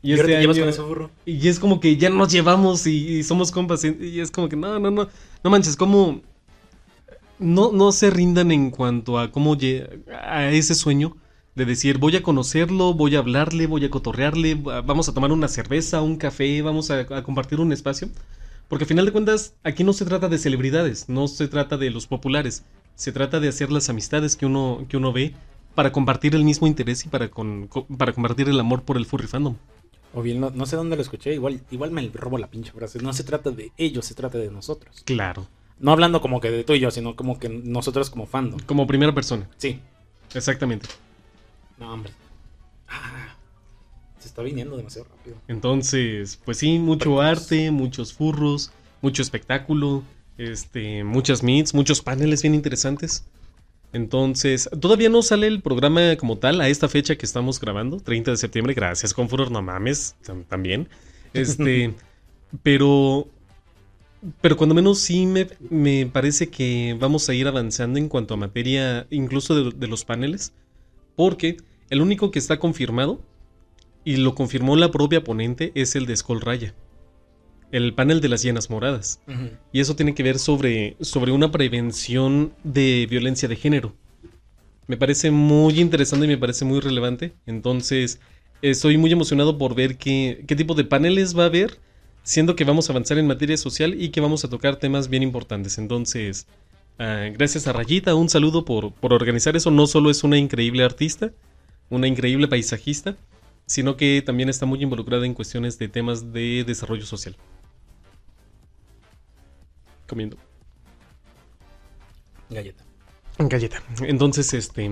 Y, 0.02 0.12
ahora 0.14 0.24
te 0.26 0.40
llevas 0.40 0.56
año- 0.56 0.64
con 0.66 0.70
ese 0.70 0.82
burro. 0.82 1.12
Y 1.26 1.48
es 1.48 1.60
como 1.60 1.80
que 1.80 1.98
ya 1.98 2.10
nos 2.10 2.32
llevamos 2.32 2.88
y, 2.88 3.18
y 3.18 3.24
somos 3.24 3.52
compas. 3.52 3.84
Y, 3.84 3.90
y 4.02 4.20
es 4.22 4.32
como 4.32 4.48
que 4.50 4.56
no, 4.56 4.80
no, 4.80 4.90
no. 4.92 5.10
No 5.44 5.50
manches, 5.50 5.76
como. 5.76 6.22
No, 7.38 7.72
no 7.72 7.92
se 7.94 8.10
rindan 8.10 8.52
en 8.52 8.70
cuanto 8.70 9.18
a 9.18 9.32
cómo 9.32 9.56
a 10.22 10.50
ese 10.52 10.76
sueño 10.76 11.16
de 11.56 11.66
decir 11.66 11.98
voy 11.98 12.16
a 12.18 12.24
conocerlo, 12.24 12.94
voy 12.94 13.16
a 13.16 13.20
hablarle, 13.20 13.66
voy 13.66 13.86
a 13.86 13.90
cotorrearle, 13.90 14.56
va- 14.56 14.82
vamos 14.82 15.08
a 15.08 15.14
tomar 15.14 15.32
una 15.32 15.48
cerveza, 15.48 16.02
un 16.02 16.18
café, 16.18 16.62
vamos 16.62 16.92
a, 16.92 17.00
a 17.00 17.24
compartir 17.24 17.60
un 17.62 17.72
espacio. 17.72 18.10
Porque 18.70 18.84
al 18.86 18.88
final 18.88 19.06
de 19.06 19.12
cuentas, 19.12 19.56
aquí 19.64 19.84
no 19.84 19.92
se 19.94 20.06
trata 20.06 20.30
de 20.30 20.38
celebridades, 20.38 21.10
no 21.10 21.28
se 21.28 21.48
trata 21.50 21.76
de 21.78 21.90
los 21.90 22.08
populares, 22.08 22.64
se 22.96 23.12
trata 23.12 23.40
de 23.42 23.50
hacer 23.50 23.72
las 23.72 23.90
amistades 23.90 24.36
que 24.38 24.46
uno, 24.46 24.86
que 24.88 24.96
uno 24.96 25.12
ve 25.12 25.34
para 25.76 25.92
compartir 25.92 26.36
el 26.36 26.44
mismo 26.46 26.68
interés 26.68 27.06
y 27.06 27.10
para, 27.10 27.30
con- 27.30 27.68
co- 27.68 27.86
para 27.98 28.14
compartir 28.14 28.48
el 28.48 28.60
amor 28.60 28.84
por 28.84 28.96
el 28.98 29.06
furry 29.06 29.28
fandom. 29.28 29.56
O 30.14 30.22
bien, 30.22 30.40
no, 30.40 30.50
no 30.52 30.66
sé 30.66 30.76
dónde 30.76 30.96
lo 30.96 31.02
escuché, 31.02 31.34
igual, 31.34 31.62
igual 31.72 31.92
me 31.92 32.08
robo 32.14 32.38
la 32.38 32.48
pinche 32.48 32.72
frase. 32.72 33.00
No 33.00 33.14
se 33.14 33.24
trata 33.24 33.52
de 33.52 33.72
ellos, 33.78 34.06
se 34.06 34.16
trata 34.16 34.38
de 34.38 34.50
nosotros. 34.50 35.02
Claro. 35.06 35.48
No 35.80 35.92
hablando 35.92 36.20
como 36.22 36.40
que 36.42 36.50
de 36.52 36.64
tú 36.64 36.74
y 36.74 36.80
yo, 36.80 36.92
sino 36.92 37.16
como 37.16 37.40
que 37.40 37.50
nosotros 37.50 38.10
como 38.10 38.26
fandom. 38.26 38.60
Como 38.66 38.86
primera 38.88 39.14
persona, 39.14 39.48
Sí. 39.58 39.80
exactamente. 40.34 40.88
No, 41.80 41.94
hombre. 41.94 42.12
Ah, 42.88 43.19
está 44.40 44.44
viniendo 44.44 44.78
demasiado 44.78 45.08
rápido. 45.10 45.38
Entonces, 45.48 46.40
pues 46.46 46.58
sí, 46.58 46.80
mucho 46.80 47.22
arte, 47.22 47.72
muchos 47.72 48.14
furros, 48.14 48.72
mucho 49.02 49.22
espectáculo, 49.22 50.04
este, 50.38 51.04
muchas 51.04 51.44
meets, 51.44 51.74
muchos 51.74 52.02
paneles 52.02 52.42
bien 52.42 52.56
interesantes. 52.56 53.26
Entonces, 53.92 54.70
todavía 54.80 55.10
no 55.10 55.22
sale 55.24 55.48
el 55.48 55.62
programa 55.62 56.16
como 56.18 56.38
tal 56.38 56.62
a 56.62 56.70
esta 56.70 56.88
fecha 56.88 57.18
que 57.18 57.26
estamos 57.26 57.60
grabando, 57.60 57.98
30 58.00 58.32
de 58.32 58.38
septiembre. 58.38 58.74
Gracias, 58.74 59.14
Confuror, 59.14 59.52
no 59.52 59.62
mames, 59.62 60.16
tam- 60.26 60.46
también. 60.48 60.88
Este, 61.34 61.94
pero, 62.64 63.28
pero 64.42 64.56
cuando 64.58 64.76
menos 64.76 65.00
sí 65.00 65.26
me, 65.26 65.48
me 65.70 66.06
parece 66.06 66.50
que 66.50 66.96
vamos 67.00 67.28
a 67.30 67.34
ir 67.34 67.48
avanzando 67.48 67.98
en 68.00 68.08
cuanto 68.08 68.36
a 68.36 68.38
materia, 68.38 69.08
incluso 69.10 69.56
de, 69.56 69.72
de 69.76 69.88
los 69.88 70.06
paneles, 70.06 70.54
porque 71.16 71.58
el 71.90 72.02
único 72.02 72.30
que 72.30 72.38
está 72.40 72.60
confirmado 72.60 73.20
y 74.04 74.18
lo 74.18 74.36
confirmó 74.36 74.76
la 74.76 74.92
propia 74.92 75.24
ponente 75.24 75.72
es 75.76 75.96
el 75.96 76.06
de 76.06 76.16
Skull 76.16 76.42
Raya. 76.42 76.74
El 77.72 77.94
panel 77.94 78.22
de 78.22 78.30
las 78.30 78.42
llenas 78.42 78.70
moradas. 78.70 79.22
Y 79.72 79.80
eso 79.80 79.96
tiene 79.96 80.16
que 80.16 80.24
ver 80.24 80.40
sobre, 80.40 80.98
sobre 81.02 81.32
una 81.32 81.52
prevención 81.52 82.54
de 82.64 83.06
violencia 83.10 83.48
de 83.48 83.56
género. 83.56 83.94
Me 84.88 84.98
parece 84.98 85.30
muy 85.30 85.80
interesante 85.80 86.26
y 86.26 86.30
me 86.30 86.38
parece 86.38 86.66
muy 86.66 86.80
relevante. 86.80 87.34
Entonces, 87.46 88.20
estoy 88.64 88.98
muy 88.98 89.12
emocionado 89.12 89.58
por 89.60 89.76
ver 89.76 89.98
qué, 89.98 90.44
qué 90.48 90.56
tipo 90.56 90.74
de 90.74 90.84
paneles 90.84 91.38
va 91.38 91.44
a 91.44 91.48
haber, 91.48 91.78
siendo 92.24 92.56
que 92.56 92.64
vamos 92.64 92.90
a 92.90 92.94
avanzar 92.94 93.20
en 93.20 93.28
materia 93.28 93.58
social 93.58 94.02
y 94.02 94.10
que 94.10 94.22
vamos 94.22 94.44
a 94.44 94.50
tocar 94.50 94.78
temas 94.78 95.08
bien 95.08 95.22
importantes. 95.22 95.78
Entonces, 95.78 96.48
ah, 96.98 97.28
gracias 97.32 97.68
a 97.68 97.74
Rayita, 97.74 98.16
un 98.16 98.30
saludo 98.30 98.66
por, 98.66 98.92
por 98.94 99.14
organizar 99.14 99.56
eso. 99.56 99.70
No 99.70 99.86
solo 99.86 100.10
es 100.10 100.24
una 100.24 100.40
increíble 100.40 100.84
artista, 100.84 101.32
una 101.92 102.08
increíble 102.08 102.48
paisajista, 102.48 103.16
sino 103.70 103.96
que 103.98 104.24
también 104.26 104.50
está 104.50 104.66
muy 104.66 104.82
involucrada 104.82 105.28
en 105.28 105.36
cuestiones 105.36 105.78
de 105.78 105.88
temas 105.88 106.34
de 106.34 106.64
desarrollo 106.66 107.06
social. 107.06 107.38
Comiendo. 110.08 110.38
Galleta. 112.50 112.84
Galleta. 113.38 113.84
Entonces, 114.02 114.56
este. 114.56 114.90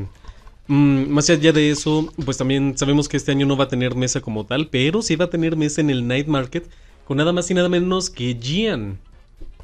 mm, 0.68 1.10
más 1.10 1.28
allá 1.32 1.52
de 1.52 1.72
eso, 1.72 2.14
pues 2.24 2.38
también 2.38 2.78
sabemos 2.78 3.10
que 3.10 3.18
este 3.18 3.32
año 3.32 3.48
no 3.48 3.58
va 3.58 3.64
a 3.64 3.68
tener 3.68 3.96
mesa 3.96 4.22
como 4.22 4.46
tal, 4.46 4.70
pero 4.70 5.02
sí 5.02 5.16
va 5.16 5.26
a 5.26 5.30
tener 5.32 5.56
mesa 5.56 5.82
en 5.82 5.90
el 5.90 6.08
Night 6.08 6.28
Market 6.28 6.70
con 7.04 7.18
nada 7.18 7.34
más 7.34 7.50
y 7.50 7.56
nada 7.56 7.70
menos 7.70 8.12
que 8.12 8.38
Gian. 8.40 9.00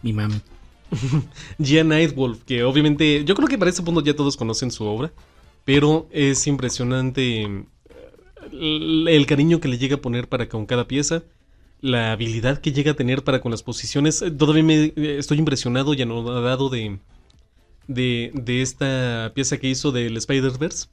Mi 0.01 0.11
mami. 0.11 0.41
Gian 1.59 1.89
Nightwolf, 1.89 2.43
que 2.45 2.63
obviamente 2.63 3.23
yo 3.25 3.35
creo 3.35 3.47
que 3.47 3.59
para 3.59 3.69
ese 3.69 3.83
punto 3.83 4.01
ya 4.01 4.15
todos 4.15 4.35
conocen 4.35 4.71
su 4.71 4.85
obra, 4.85 5.13
pero 5.65 6.07
es 6.11 6.47
impresionante 6.47 7.67
el, 8.51 9.25
cariño 9.27 9.59
que 9.59 9.67
le 9.67 9.77
llega 9.77 9.95
a 9.95 10.01
poner 10.01 10.27
para 10.27 10.49
con 10.49 10.65
cada 10.65 10.87
pieza, 10.87 11.23
la 11.81 12.11
habilidad 12.11 12.59
que 12.59 12.71
llega 12.71 12.91
a 12.91 12.95
tener 12.95 13.23
para 13.23 13.41
con 13.41 13.51
las 13.51 13.63
posiciones. 13.63 14.21
Eh, 14.21 14.31
Todavía 14.31 14.63
me 14.63 14.85
eh, 14.85 15.17
estoy 15.17 15.39
impresionado 15.39 15.93
y 15.93 16.01
anodado 16.01 16.69
de, 16.69 16.99
de, 17.87 18.31
de 18.33 18.61
esta 18.61 19.31
pieza 19.33 19.57
que 19.57 19.69
hizo 19.69 19.91
del 19.91 20.17
Spider-Verse. 20.17 20.87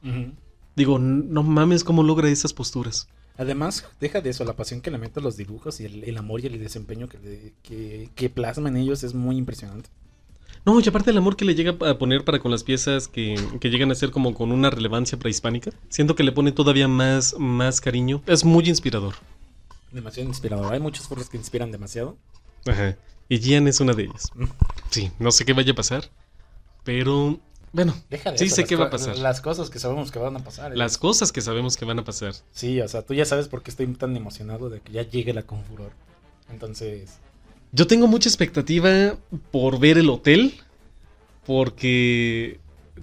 Digo, 0.76 0.99
no 0.99 1.42
mames 1.42 1.85
cómo 1.85 2.02
logra 2.02 2.28
esas 2.28 2.52
posturas. 2.52 3.09
Además, 3.37 3.87
deja 4.00 4.21
de 4.21 4.30
eso, 4.30 4.45
la 4.45 4.54
pasión 4.54 4.83
que 4.83 4.90
le 4.90 4.99
mete 4.99 5.21
a 5.21 5.23
los 5.23 5.37
dibujos 5.37 5.80
y 5.80 5.87
el, 5.87 6.04
el 6.04 6.19
amor 6.19 6.40
y 6.40 6.47
el 6.47 6.59
desempeño 6.59 7.09
que, 7.09 7.54
que, 7.62 8.11
que 8.14 8.28
plasma 8.28 8.69
en 8.69 8.76
ellos 8.76 9.02
es 9.02 9.14
muy 9.14 9.37
impresionante. 9.37 9.88
No, 10.64 10.79
y 10.79 10.88
aparte 10.88 11.11
el 11.11 11.17
amor 11.17 11.37
que 11.37 11.45
le 11.45 11.55
llega 11.55 11.76
a 11.88 11.99
poner 11.99 12.25
para 12.25 12.38
con 12.38 12.50
las 12.50 12.64
piezas 12.64 13.09
que, 13.09 13.35
que 13.61 13.71
llegan 13.71 13.90
a 13.90 13.95
ser 13.95 14.11
como 14.11 14.35
con 14.35 14.52
una 14.52 14.71
relevancia 14.71 15.19
prehispánica, 15.19 15.73
siento 15.88 16.14
que 16.14 16.23
le 16.23 16.33
pone 16.33 16.52
todavía 16.52 16.87
más, 16.87 17.35
más 17.38 17.81
cariño. 17.81 18.23
Es 18.26 18.45
muy 18.45 18.69
inspirador. 18.69 19.14
Demasiado 19.90 20.29
inspirador. 20.29 20.73
Hay 20.73 20.81
muchos 20.81 21.07
furros 21.09 21.29
que 21.29 21.37
inspiran 21.37 21.73
demasiado. 21.73 22.17
Ajá. 22.67 22.97
Y 23.29 23.38
Gian 23.38 23.69
es 23.69 23.81
una 23.81 23.95
de 23.95 24.05
ellas. 24.05 24.31
Sí, 24.90 25.11
no 25.19 25.31
sé 25.31 25.45
qué 25.45 25.52
vaya 25.52 25.73
a 25.73 25.76
pasar, 25.76 26.11
pero 26.85 27.38
bueno, 27.73 27.95
Deja 28.11 28.33
de 28.33 28.38
sí 28.38 28.47
eso, 28.47 28.57
sé 28.57 28.64
qué 28.64 28.75
va 28.75 28.87
a 28.87 28.90
pasar. 28.90 29.17
Las 29.19 29.40
cosas 29.40 29.71
que 29.71 29.79
sabemos 29.79 30.11
que 30.11 30.19
van 30.19 30.37
a 30.37 30.40
pasar. 30.40 30.73
¿eh? 30.73 30.76
Las 30.76 30.99
cosas 30.99 31.31
que 31.31 31.40
sabemos 31.40 31.76
que 31.76 31.85
van 31.85 32.00
a 32.00 32.05
pasar. 32.05 32.35
Sí, 32.52 32.81
o 32.81 32.88
sea, 32.88 33.02
tú 33.02 33.14
ya 33.14 33.25
sabes 33.25 33.47
por 33.49 33.62
qué 33.62 33.71
estoy 33.71 33.87
tan 33.95 34.17
emocionado 34.17 34.69
de 34.69 34.81
que 34.81 34.93
ya 34.93 35.02
llegue 35.02 35.33
la 35.33 35.45
Confuror. 35.45 35.93
Entonces, 36.50 37.19
Yo 37.73 37.87
tengo 37.87 38.07
mucha 38.07 38.29
expectativa 38.29 39.17
por 39.50 39.79
ver 39.79 39.99
el 39.99 40.11
hotel, 40.11 40.55
porque... 41.47 42.59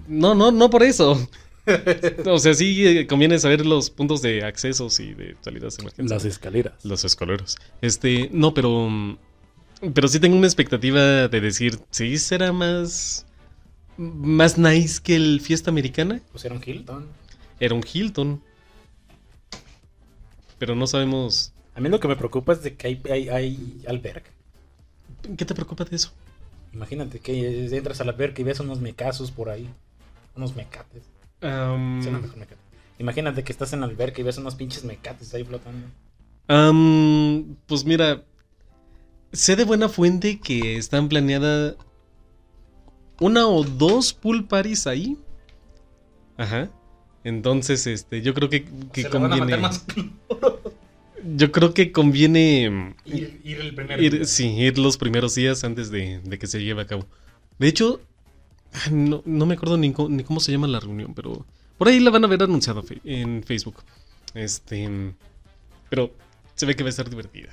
No, 0.06 0.34
no, 0.34 0.52
no 0.52 0.70
por 0.70 0.82
eso. 0.82 1.28
O 2.26 2.38
sea, 2.38 2.54
sí 2.54 2.86
eh, 2.86 3.06
conviene 3.06 3.38
saber 3.38 3.66
los 3.66 3.90
puntos 3.90 4.22
de 4.22 4.44
accesos 4.44 5.00
y 5.00 5.14
de 5.14 5.36
salidas 5.40 5.76
de 5.76 5.82
emergencia. 5.82 6.16
las 6.16 6.24
escaleras. 6.24 6.84
Los 6.84 7.04
escaleros. 7.04 7.56
Este, 7.82 8.30
no, 8.32 8.54
pero. 8.54 9.18
Pero 9.94 10.08
sí 10.08 10.18
tengo 10.18 10.36
una 10.36 10.46
expectativa 10.46 11.28
de 11.28 11.40
decir, 11.40 11.78
sí 11.90 12.18
será 12.18 12.52
más. 12.52 13.26
Más 13.96 14.58
nice 14.58 15.00
que 15.02 15.16
el 15.16 15.40
fiesta 15.40 15.70
americana. 15.70 16.20
Pusieron 16.32 16.60
Hilton. 16.64 17.06
Era 17.60 17.74
un 17.74 17.84
Hilton. 17.92 18.42
Pero 20.58 20.74
no 20.74 20.86
sabemos. 20.86 21.52
A 21.74 21.80
mí 21.80 21.88
lo 21.88 22.00
que 22.00 22.08
me 22.08 22.16
preocupa 22.16 22.52
es 22.52 22.62
de 22.62 22.76
que 22.76 22.86
hay, 22.86 23.02
hay, 23.10 23.28
hay 23.28 23.82
alberca. 23.86 24.30
¿Qué 25.36 25.44
te 25.44 25.54
preocupa 25.54 25.84
de 25.84 25.96
eso? 25.96 26.10
Imagínate 26.72 27.18
que 27.20 27.66
entras 27.76 28.00
al 28.00 28.08
alberca 28.10 28.40
y 28.40 28.44
ves 28.44 28.60
unos 28.60 28.80
mecazos 28.80 29.30
por 29.30 29.48
ahí. 29.50 29.68
Unos 30.36 30.54
mecates. 30.54 31.02
Mejor 31.40 32.36
mecate. 32.36 32.60
Imagínate 32.98 33.44
que 33.44 33.52
estás 33.52 33.72
en 33.72 33.80
la 33.80 33.86
alberca 33.86 34.20
y 34.20 34.24
ves 34.24 34.38
unos 34.38 34.54
pinches 34.54 34.84
mecates 34.84 35.32
ahí 35.34 35.44
flotando. 35.44 35.86
pues 37.66 37.84
mira. 37.84 38.22
Sé 39.32 39.56
de 39.56 39.64
buena 39.64 39.88
fuente 39.90 40.40
que 40.40 40.76
están 40.78 41.08
planeada 41.10 41.76
una 43.20 43.46
o 43.46 43.62
dos 43.62 44.14
pool 44.14 44.46
parties 44.46 44.86
ahí. 44.86 45.18
Ajá. 46.38 46.70
Entonces, 47.24 47.86
este, 47.86 48.22
yo 48.22 48.32
creo 48.32 48.48
que, 48.48 48.64
que 48.92 49.02
Se 49.02 49.10
le 49.10 49.18
van 49.18 49.32
a 49.32 49.38
conviene. 49.38 49.60
más- 49.60 49.84
Yo 51.36 51.52
creo 51.52 51.74
que 51.74 51.92
conviene 51.92 52.94
Ir, 53.04 53.40
ir 53.44 53.60
el 53.60 53.74
primer 53.74 54.00
ir, 54.02 54.12
día. 54.12 54.24
sí, 54.24 54.48
ir 54.48 54.78
los 54.78 54.96
primeros 54.96 55.34
días 55.34 55.64
antes 55.64 55.90
de, 55.90 56.20
de 56.20 56.38
que 56.38 56.46
se 56.46 56.62
lleve 56.62 56.82
a 56.82 56.86
cabo. 56.86 57.06
De 57.58 57.68
hecho, 57.68 58.00
no, 58.90 59.22
no 59.24 59.46
me 59.46 59.54
acuerdo 59.54 59.76
ni, 59.76 59.88
ni 59.88 60.24
cómo 60.24 60.40
se 60.40 60.52
llama 60.52 60.66
la 60.68 60.80
reunión, 60.80 61.14
pero 61.14 61.44
por 61.76 61.88
ahí 61.88 62.00
la 62.00 62.10
van 62.10 62.24
a 62.24 62.28
ver 62.28 62.42
anunciada 62.42 62.82
en 63.04 63.42
Facebook. 63.42 63.82
Este, 64.34 65.14
pero 65.90 66.12
se 66.54 66.66
ve 66.66 66.76
que 66.76 66.82
va 66.84 66.88
a 66.88 66.90
estar 66.90 67.08
divertida. 67.10 67.50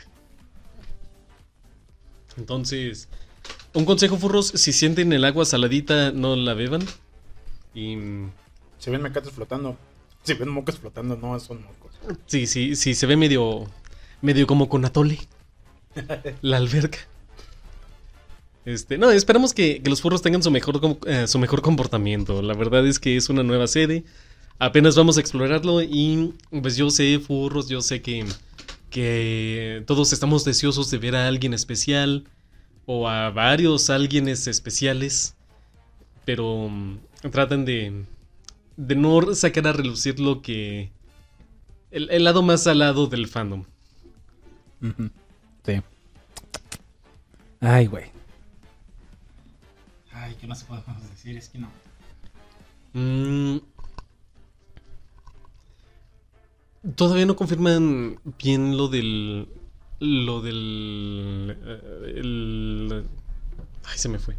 Entonces, 2.37 3.07
un 3.73 3.85
consejo, 3.85 4.17
furros, 4.17 4.47
si 4.47 4.73
sienten 4.73 5.13
el 5.13 5.23
agua 5.25 5.45
saladita, 5.45 6.11
no 6.11 6.35
la 6.35 6.53
beban. 6.53 6.81
Y 7.73 7.95
mm, 7.95 8.31
Se 8.77 8.91
ven 8.91 9.01
mecates 9.01 9.31
flotando. 9.31 9.77
Se 10.25 10.33
ven 10.33 10.49
mocos 10.49 10.79
flotando, 10.79 11.15
no 11.15 11.39
son 11.39 11.63
mocos. 11.63 11.91
sí, 12.25 12.47
sí, 12.47 12.75
sí, 12.75 12.95
se 12.95 13.05
ve 13.05 13.15
medio, 13.15 13.69
medio 14.21 14.47
como 14.47 14.67
con 14.67 14.83
atole. 14.83 15.19
La 16.41 16.57
alberca. 16.57 16.97
Este, 18.65 18.97
no, 18.97 19.11
esperamos 19.11 19.53
que, 19.53 19.81
que 19.83 19.89
los 19.89 20.01
furros 20.01 20.23
tengan 20.23 20.41
su 20.41 20.49
mejor, 20.49 20.81
eh, 21.05 21.27
su 21.27 21.37
mejor 21.37 21.61
comportamiento. 21.61 22.41
La 22.41 22.55
verdad 22.55 22.85
es 22.87 22.99
que 22.99 23.15
es 23.15 23.29
una 23.29 23.43
nueva 23.43 23.67
sede. 23.67 24.03
Apenas 24.57 24.95
vamos 24.95 25.17
a 25.17 25.19
explorarlo 25.19 25.81
y 25.83 26.33
pues 26.49 26.75
yo 26.75 26.89
sé, 26.89 27.19
furros, 27.19 27.69
yo 27.69 27.81
sé 27.81 28.01
que, 28.01 28.25
que 28.89 29.83
todos 29.85 30.13
estamos 30.13 30.43
deseosos 30.45 30.89
de 30.89 30.97
ver 30.97 31.15
a 31.15 31.27
alguien 31.27 31.53
especial 31.53 32.23
o 32.87 33.07
a 33.07 33.29
varios 33.29 33.91
alguienes 33.91 34.47
especiales. 34.47 35.35
Pero 36.25 36.69
mm, 36.69 36.97
tratan 37.31 37.65
de, 37.65 38.05
de 38.77 38.95
no 38.95 39.33
sacar 39.35 39.67
a 39.67 39.73
relucir 39.73 40.19
lo 40.19 40.41
que... 40.41 40.91
El, 41.91 42.09
el 42.09 42.23
lado 42.23 42.41
más 42.41 42.63
salado 42.63 43.07
del 43.07 43.27
fandom. 43.27 43.63
Sí. 45.65 45.81
Ay, 47.61 47.87
güey. 47.87 48.05
Ay, 50.11 50.35
¿qué 50.39 50.47
más 50.47 50.63
podemos 50.63 51.09
decir? 51.09 51.37
Es 51.37 51.49
que 51.49 51.57
no. 51.59 51.69
Mm. 52.93 53.59
Todavía 56.95 57.25
no 57.25 57.35
confirman 57.35 58.19
bien 58.37 58.77
lo 58.77 58.87
del. 58.87 59.47
Lo 59.99 60.41
del. 60.41 61.57
eh, 61.65 62.13
el- 62.17 63.05
ay, 63.85 63.97
se 63.97 64.09
me 64.09 64.19
fue. 64.19 64.35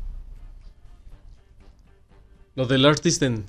Lo 2.54 2.66
del 2.66 2.86
artist 2.86 3.22
en, 3.22 3.34
en 3.34 3.44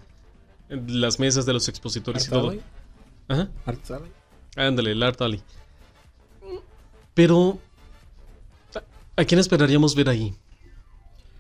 las 0.70 1.20
mesas 1.20 1.46
de 1.46 1.54
los 1.54 1.68
expositores 1.70 2.28
y 2.28 2.30
todo. 2.30 2.50
Alley? 2.50 2.62
Ajá. 3.28 3.50
Art 3.66 3.92
Alley. 3.92 4.12
Ándale, 4.56 4.92
el 4.92 5.04
Art 5.04 5.22
Alley. 5.22 5.42
Pero. 7.14 7.60
¿A, 9.16 9.26
quién 9.26 9.40
esperaríamos 9.40 9.96
ver 9.96 10.10
ahí? 10.10 10.36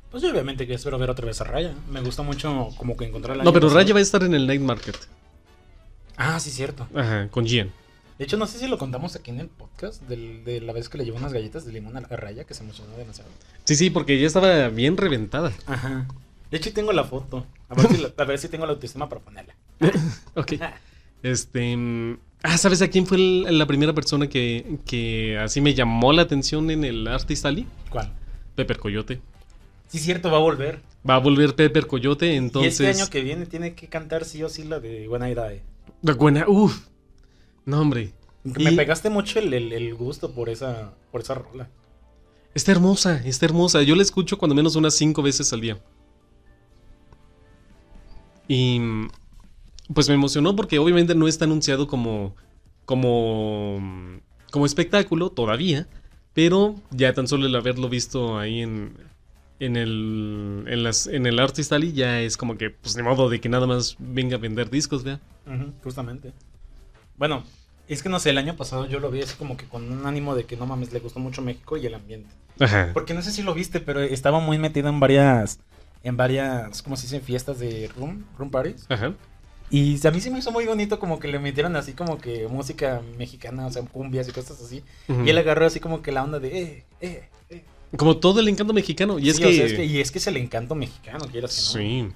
Pues 0.09 0.23
yo 0.23 0.31
obviamente 0.31 0.65
que 0.65 0.73
espero 0.73 0.97
ver 0.97 1.09
otra 1.09 1.25
vez 1.25 1.39
a 1.41 1.43
Raya. 1.43 1.75
Me 1.91 2.01
gusta 2.01 2.23
mucho 2.23 2.69
como 2.77 2.97
que 2.97 3.05
encontrar 3.05 3.37
la 3.37 3.43
No, 3.43 3.53
pero 3.53 3.69
Raya 3.69 3.93
va 3.93 3.99
a 3.99 4.03
estar 4.03 4.23
en 4.23 4.33
el 4.33 4.47
Night 4.47 4.61
Market. 4.61 4.95
Ah, 6.15 6.39
sí, 6.39 6.49
cierto. 6.49 6.87
Ajá, 6.95 7.27
con 7.29 7.45
Gian. 7.45 7.71
De 8.17 8.25
hecho, 8.25 8.35
no 8.37 8.47
sé 8.47 8.57
si 8.57 8.67
lo 8.67 8.79
contamos 8.79 9.15
aquí 9.15 9.29
en 9.29 9.39
el 9.41 9.47
podcast 9.47 10.01
del- 10.03 10.43
de 10.43 10.59
la 10.61 10.73
vez 10.73 10.89
que 10.89 10.97
le 10.97 11.05
llevó 11.05 11.17
unas 11.17 11.33
galletas 11.33 11.65
de 11.65 11.71
limón 11.73 11.95
a 11.97 12.01
la 12.01 12.07
Raya, 12.07 12.45
que 12.45 12.55
se 12.55 12.63
emocionó 12.63 12.97
demasiado. 12.97 13.29
Sí, 13.65 13.75
sí, 13.75 13.91
porque 13.91 14.19
ya 14.19 14.25
estaba 14.25 14.69
bien 14.69 14.97
reventada. 14.97 15.53
Ajá. 15.67 16.07
De 16.51 16.57
hecho, 16.57 16.71
tengo 16.73 16.93
la 16.93 17.03
foto. 17.03 17.45
A 17.69 17.75
ver 17.75 17.87
si, 17.87 17.97
la- 17.97 18.13
a 18.17 18.23
ver 18.25 18.39
si 18.39 18.47
tengo 18.49 18.65
la 18.65 18.73
autoestima 18.73 19.07
para 19.09 19.21
ponerla. 19.21 19.55
Ok. 20.35 20.53
Este. 21.23 21.75
mm, 21.75 22.17
Ah, 22.43 22.57
¿sabes 22.57 22.81
a 22.83 22.87
quién 22.87 23.07
fue 23.07 23.17
el- 23.17 23.57
la 23.57 23.65
primera 23.65 23.93
persona 23.93 24.27
que, 24.29 24.77
que 24.85 25.37
así 25.39 25.59
me 25.59 25.73
llamó 25.73 26.13
la 26.13 26.21
atención 26.21 26.69
en 26.69 26.83
el 26.85 27.07
Artist 27.07 27.45
Alley? 27.45 27.65
¿Cuál? 27.89 28.13
Pepper 28.55 28.77
Coyote. 28.77 29.19
Sí, 29.87 29.97
cierto, 29.99 30.29
va 30.29 30.37
a 30.37 30.41
volver. 30.41 30.79
Va 31.09 31.15
a 31.15 31.19
volver 31.19 31.55
Pepper 31.55 31.87
Coyote, 31.87 32.35
entonces. 32.35 32.79
Y 32.79 32.85
este 32.85 33.01
año 33.01 33.09
que 33.09 33.21
viene 33.21 33.45
tiene 33.47 33.73
que 33.73 33.87
cantar 33.87 34.23
sí 34.25 34.43
o 34.43 34.49
sí 34.49 34.63
la 34.63 34.79
de 34.79 35.07
Buena 35.07 35.29
Idea. 35.29 35.61
La 36.03 36.13
Buena, 36.13 36.45
uff. 36.47 36.87
No, 37.65 37.81
hombre. 37.81 38.13
Me 38.43 38.71
Y- 38.71 38.75
pegaste 38.75 39.09
mucho 39.09 39.39
el, 39.39 39.51
el- 39.53 39.73
el 39.73 39.95
gusto 39.95 40.31
por 40.31 40.47
esa, 40.49 40.93
por 41.11 41.21
esa 41.21 41.33
rola. 41.33 41.67
Está 42.53 42.71
hermosa, 42.71 43.21
está 43.25 43.45
hermosa. 43.45 43.81
Yo 43.83 43.95
la 43.95 44.03
escucho 44.03 44.37
cuando 44.37 44.55
menos 44.55 44.75
unas 44.75 44.93
cinco 44.95 45.21
veces 45.23 45.51
al 45.53 45.61
día. 45.61 45.77
Y 48.47 48.79
pues 49.93 50.09
me 50.09 50.15
emocionó 50.15 50.55
porque 50.55 50.79
obviamente 50.79 51.15
no 51.15 51.27
está 51.27 51.45
anunciado 51.45 51.87
como 51.87 52.35
como 52.85 53.81
como 54.51 54.65
espectáculo 54.65 55.29
todavía, 55.29 55.87
pero 56.33 56.75
ya 56.91 57.13
tan 57.13 57.27
solo 57.27 57.47
el 57.47 57.55
haberlo 57.55 57.89
visto 57.89 58.37
ahí 58.37 58.61
en 58.61 58.93
en 59.59 59.75
el 59.75 60.65
en 60.67 60.83
las 60.83 61.07
en 61.07 61.25
el 61.25 61.39
Artist 61.39 61.71
Alley 61.73 61.91
ya 61.91 62.21
es 62.21 62.37
como 62.37 62.57
que 62.57 62.69
pues 62.69 62.93
de 62.95 63.03
modo 63.03 63.29
de 63.29 63.41
que 63.41 63.49
nada 63.49 63.67
más 63.67 63.95
venga 63.99 64.37
a 64.37 64.39
vender 64.39 64.69
discos, 64.69 65.03
vea. 65.03 65.19
Justamente. 65.83 66.33
Bueno, 67.17 67.43
es 67.87 68.03
que 68.03 68.09
no 68.09 68.19
sé, 68.19 68.31
el 68.31 68.37
año 68.37 68.55
pasado 68.55 68.85
yo 68.87 68.99
lo 68.99 69.09
vi 69.09 69.21
así 69.21 69.35
como 69.35 69.57
que 69.57 69.65
con 69.65 69.91
un 69.91 70.05
ánimo 70.05 70.35
de 70.35 70.45
que 70.45 70.57
no 70.57 70.65
mames, 70.65 70.91
le 70.91 70.99
gustó 70.99 71.19
mucho 71.19 71.41
México 71.41 71.77
y 71.77 71.85
el 71.85 71.95
ambiente. 71.95 72.29
Ajá. 72.59 72.91
Porque 72.93 73.13
no 73.13 73.21
sé 73.21 73.31
si 73.31 73.43
lo 73.43 73.53
viste, 73.53 73.79
pero 73.79 74.01
estaba 74.01 74.39
muy 74.39 74.57
metido 74.57 74.89
en 74.89 74.99
varias, 74.99 75.59
en 76.03 76.17
varias, 76.17 76.81
¿cómo 76.81 76.95
se 76.97 77.03
dice? 77.03 77.19
Fiestas 77.19 77.59
de 77.59 77.89
room, 77.97 78.25
room 78.37 78.49
parties. 78.51 78.85
Ajá. 78.89 79.13
Y 79.69 80.05
a 80.07 80.11
mí 80.11 80.21
sí 80.21 80.29
me 80.29 80.39
hizo 80.39 80.51
muy 80.51 80.65
bonito 80.65 80.97
como 80.97 81.19
que 81.19 81.27
le 81.27 81.39
metieron 81.39 81.75
así 81.75 81.91
como 81.91 82.17
que 82.17 82.47
música 82.47 83.01
mexicana, 83.17 83.65
o 83.67 83.71
sea, 83.71 83.81
cumbias 83.83 84.27
y 84.29 84.31
cosas 84.31 84.61
así. 84.61 84.81
Y 85.25 85.29
él 85.29 85.37
agarró 85.37 85.65
así 85.65 85.79
como 85.81 86.01
que 86.01 86.11
la 86.13 86.23
onda 86.23 86.39
de, 86.39 86.57
eh, 86.57 86.83
eh, 87.01 87.29
eh. 87.49 87.65
Como 87.97 88.15
todo 88.17 88.39
el 88.39 88.47
encanto 88.47 88.73
mexicano 88.73 89.19
y 89.19 89.29
es 89.29 89.37
que 89.39 89.45
o 89.45 89.51
sea, 89.51 89.65
es 89.65 89.73
que- 89.73 89.85
y 89.85 89.99
es 89.99 90.11
que 90.11 90.19
es 90.19 90.27
el 90.27 90.37
encanto 90.37 90.73
mexicano, 90.75 91.25
quieras 91.29 91.53
que 91.53 91.61
no. 91.61 91.67
Sí. 92.07 92.09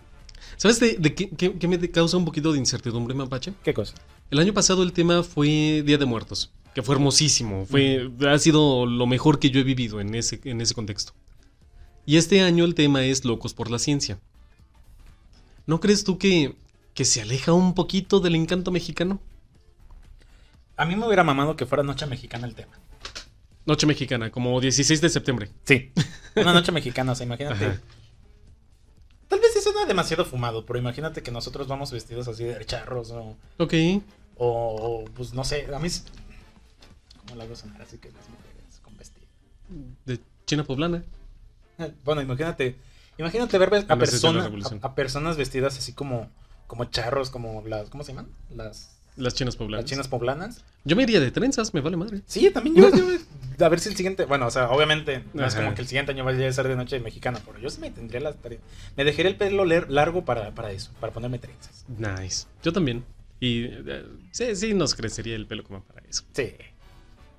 ¿Sabes 0.58 0.80
de, 0.80 0.96
de 0.98 1.14
qué, 1.14 1.30
qué- 1.30 1.54
qué 1.58 1.68
me 1.68 1.92
causa 1.92 2.16
un 2.18 2.24
poquito 2.26 2.54
de 2.54 2.60
incertidumbre, 2.60 3.14
Mapache? 3.16 3.54
¿Qué 3.64 3.74
cosa? 3.74 3.96
El 4.30 4.40
año 4.40 4.54
pasado 4.54 4.82
el 4.84 4.94
tema 4.94 5.22
fue 5.24 5.84
Día 5.86 5.98
de 5.98 6.06
Muertos, 6.06 6.52
que 6.74 6.82
fue 6.82 6.96
hermosísimo, 6.96 7.66
fue, 7.66 8.10
ha 8.30 8.38
sido 8.40 8.86
lo 8.86 9.06
mejor 9.08 9.40
que 9.40 9.50
yo 9.50 9.60
he 9.60 9.64
vivido 9.64 10.00
en 10.00 10.16
ese, 10.16 10.40
en 10.46 10.62
ese 10.62 10.74
contexto. 10.74 11.14
Y 12.06 12.18
este 12.18 12.42
año 12.42 12.66
el 12.66 12.76
tema 12.76 13.04
es 13.04 13.26
Locos 13.26 13.54
por 13.54 13.70
la 13.70 13.80
Ciencia. 13.80 14.20
¿No 15.68 15.80
crees 15.80 16.04
tú 16.04 16.18
que, 16.18 16.56
que 16.94 17.06
se 17.06 17.22
aleja 17.22 17.54
un 17.54 17.74
poquito 17.74 18.20
del 18.20 18.36
encanto 18.36 18.72
mexicano? 18.72 19.20
A 20.76 20.86
mí 20.86 20.96
me 20.96 21.06
hubiera 21.06 21.24
mamado 21.24 21.56
que 21.56 21.66
fuera 21.66 21.84
Noche 21.84 22.08
Mexicana 22.08 22.48
el 22.48 22.56
tema. 22.56 22.74
Noche 23.66 23.86
Mexicana, 23.86 24.32
como 24.32 24.60
16 24.60 25.00
de 25.02 25.10
septiembre. 25.10 25.52
Sí. 25.64 25.92
Una 26.36 26.54
noche 26.54 26.72
mexicana, 26.72 27.12
o 27.12 27.16
sea, 27.16 27.26
imagínate. 27.28 27.66
Ajá. 27.66 27.82
Tal 29.28 29.40
vez 29.40 29.54
sí 29.54 29.62
suena 29.62 29.86
demasiado 29.86 30.26
fumado, 30.26 30.66
pero 30.66 30.80
imagínate 30.80 31.22
que 31.22 31.32
nosotros 31.32 31.68
vamos 31.68 31.92
vestidos 31.92 32.28
así 32.28 32.44
de 32.44 32.66
charros 32.66 33.12
o, 33.12 33.38
Ok. 33.60 33.74
o, 34.38 35.06
pues 35.14 35.34
no 35.34 35.44
sé, 35.44 35.68
a 35.74 35.78
mí... 35.80 35.88
es- 35.88 36.06
¿Cómo 37.28 37.40
hago 37.42 37.56
sonar 37.56 37.82
así 37.84 37.98
que 38.00 38.12
las 38.12 38.28
mujeres 38.30 38.80
con 38.82 38.98
vestido? 38.98 39.28
De 40.06 40.20
China 40.48 40.64
Poblana. 40.64 41.04
Bueno, 42.04 42.22
imagínate, 42.22 42.76
imagínate 43.18 43.58
ver 43.58 43.74
a, 43.74 43.96
revolución. 43.96 44.80
a, 44.82 44.88
a 44.88 44.96
personas 44.96 45.38
vestidas 45.38 45.78
así 45.78 45.94
como, 45.94 46.30
como 46.68 46.86
charros, 46.86 47.30
como 47.30 47.64
las, 47.68 47.90
¿cómo 47.90 48.04
se 48.04 48.12
llaman? 48.14 48.28
Las, 48.56 48.98
Las 49.16 49.34
chinas 49.34 49.56
poblanas. 49.56 49.84
las 49.84 49.90
chinas 49.90 50.08
poblanas. 50.08 50.64
Yo 50.84 50.96
me 50.96 51.04
iría 51.04 51.20
de 51.20 51.32
trenzas, 51.32 51.74
me 51.74 51.82
vale 51.82 51.98
madre. 51.98 52.22
Sí, 52.26 52.50
también 52.52 52.76
yo, 52.76 52.90
yo- 52.96 53.66
a 53.66 53.70
ver 53.70 53.80
si 53.80 53.90
el 53.90 53.96
siguiente, 53.96 54.26
bueno, 54.26 54.48
o 54.48 54.52
sea, 54.52 54.72
obviamente 54.72 55.24
no 55.34 55.46
es 55.46 55.54
como 55.54 55.76
que 55.76 55.82
el 55.82 55.88
siguiente 55.88 56.12
año 56.14 56.24
vaya 56.26 56.48
a 56.48 56.52
ser 56.52 56.68
de 56.68 56.76
noche 56.76 57.00
mexicana, 57.00 57.40
pero 57.46 57.60
yo 57.60 57.70
sí 57.70 57.80
me 57.80 57.92
tendría 57.92 58.20
la 58.22 58.34
tarea. 58.34 58.58
Me 58.98 59.04
dejaría 59.04 59.30
el 59.30 59.38
pelo 59.38 59.66
largo 59.66 60.26
para, 60.26 60.50
para 60.56 60.72
eso, 60.72 60.92
para 61.00 61.14
ponerme 61.14 61.38
trenzas. 61.38 61.86
Nice. 61.88 62.48
Yo 62.64 62.74
también. 62.74 63.04
Y 63.40 63.66
eh, 63.66 64.06
sí, 64.32 64.56
sí 64.56 64.74
nos 64.74 64.96
crecería 64.96 65.36
el 65.36 65.46
pelo 65.46 65.64
como 65.64 65.84
para 65.84 66.02
eso. 66.10 66.24
Sí. 66.34 66.54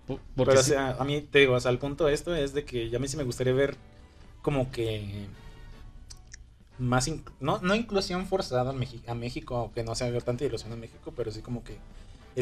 Po- 0.06 0.20
Porque 0.36 0.50
Pero 0.50 0.60
o 0.60 0.62
sí- 0.62 0.70
sea, 0.70 0.90
a 0.98 1.04
mí 1.04 1.22
te 1.22 1.40
digo, 1.40 1.54
o 1.54 1.60
sea, 1.60 1.70
el 1.72 1.78
punto 1.78 2.04
de 2.06 2.14
esto 2.14 2.34
es 2.36 2.54
de 2.54 2.64
que 2.64 2.88
ya 2.90 2.98
a 2.98 3.00
mí 3.00 3.08
sí 3.08 3.16
me 3.16 3.24
gustaría 3.24 3.52
ver 3.52 3.76
como 4.42 4.70
que 4.70 5.26
más 6.78 7.08
no, 7.40 7.58
no 7.60 7.74
inclusión 7.74 8.26
forzada 8.26 8.70
a, 8.70 8.74
Mexi- 8.74 9.06
a 9.08 9.14
México, 9.14 9.56
aunque 9.56 9.84
no 9.84 9.94
sea 9.94 10.16
tanta 10.20 10.44
ilusión 10.44 10.72
en 10.72 10.80
México, 10.80 11.12
pero 11.16 11.30
sí 11.30 11.40
como 11.40 11.62
que 11.62 11.76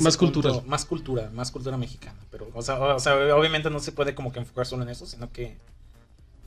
Más 0.00 0.16
punto- 0.16 0.40
cultural. 0.40 0.66
más 0.66 0.84
cultura, 0.84 1.30
más 1.34 1.50
cultura 1.50 1.76
mexicana, 1.76 2.18
pero 2.30 2.48
o 2.54 2.62
sea, 2.62 2.78
o 2.80 2.98
sea, 3.00 3.14
obviamente 3.36 3.70
no 3.70 3.80
se 3.80 3.92
puede 3.92 4.14
como 4.14 4.32
que 4.32 4.38
enfocar 4.38 4.66
solo 4.66 4.82
en 4.84 4.88
eso, 4.88 5.04
sino 5.06 5.30
que 5.32 5.56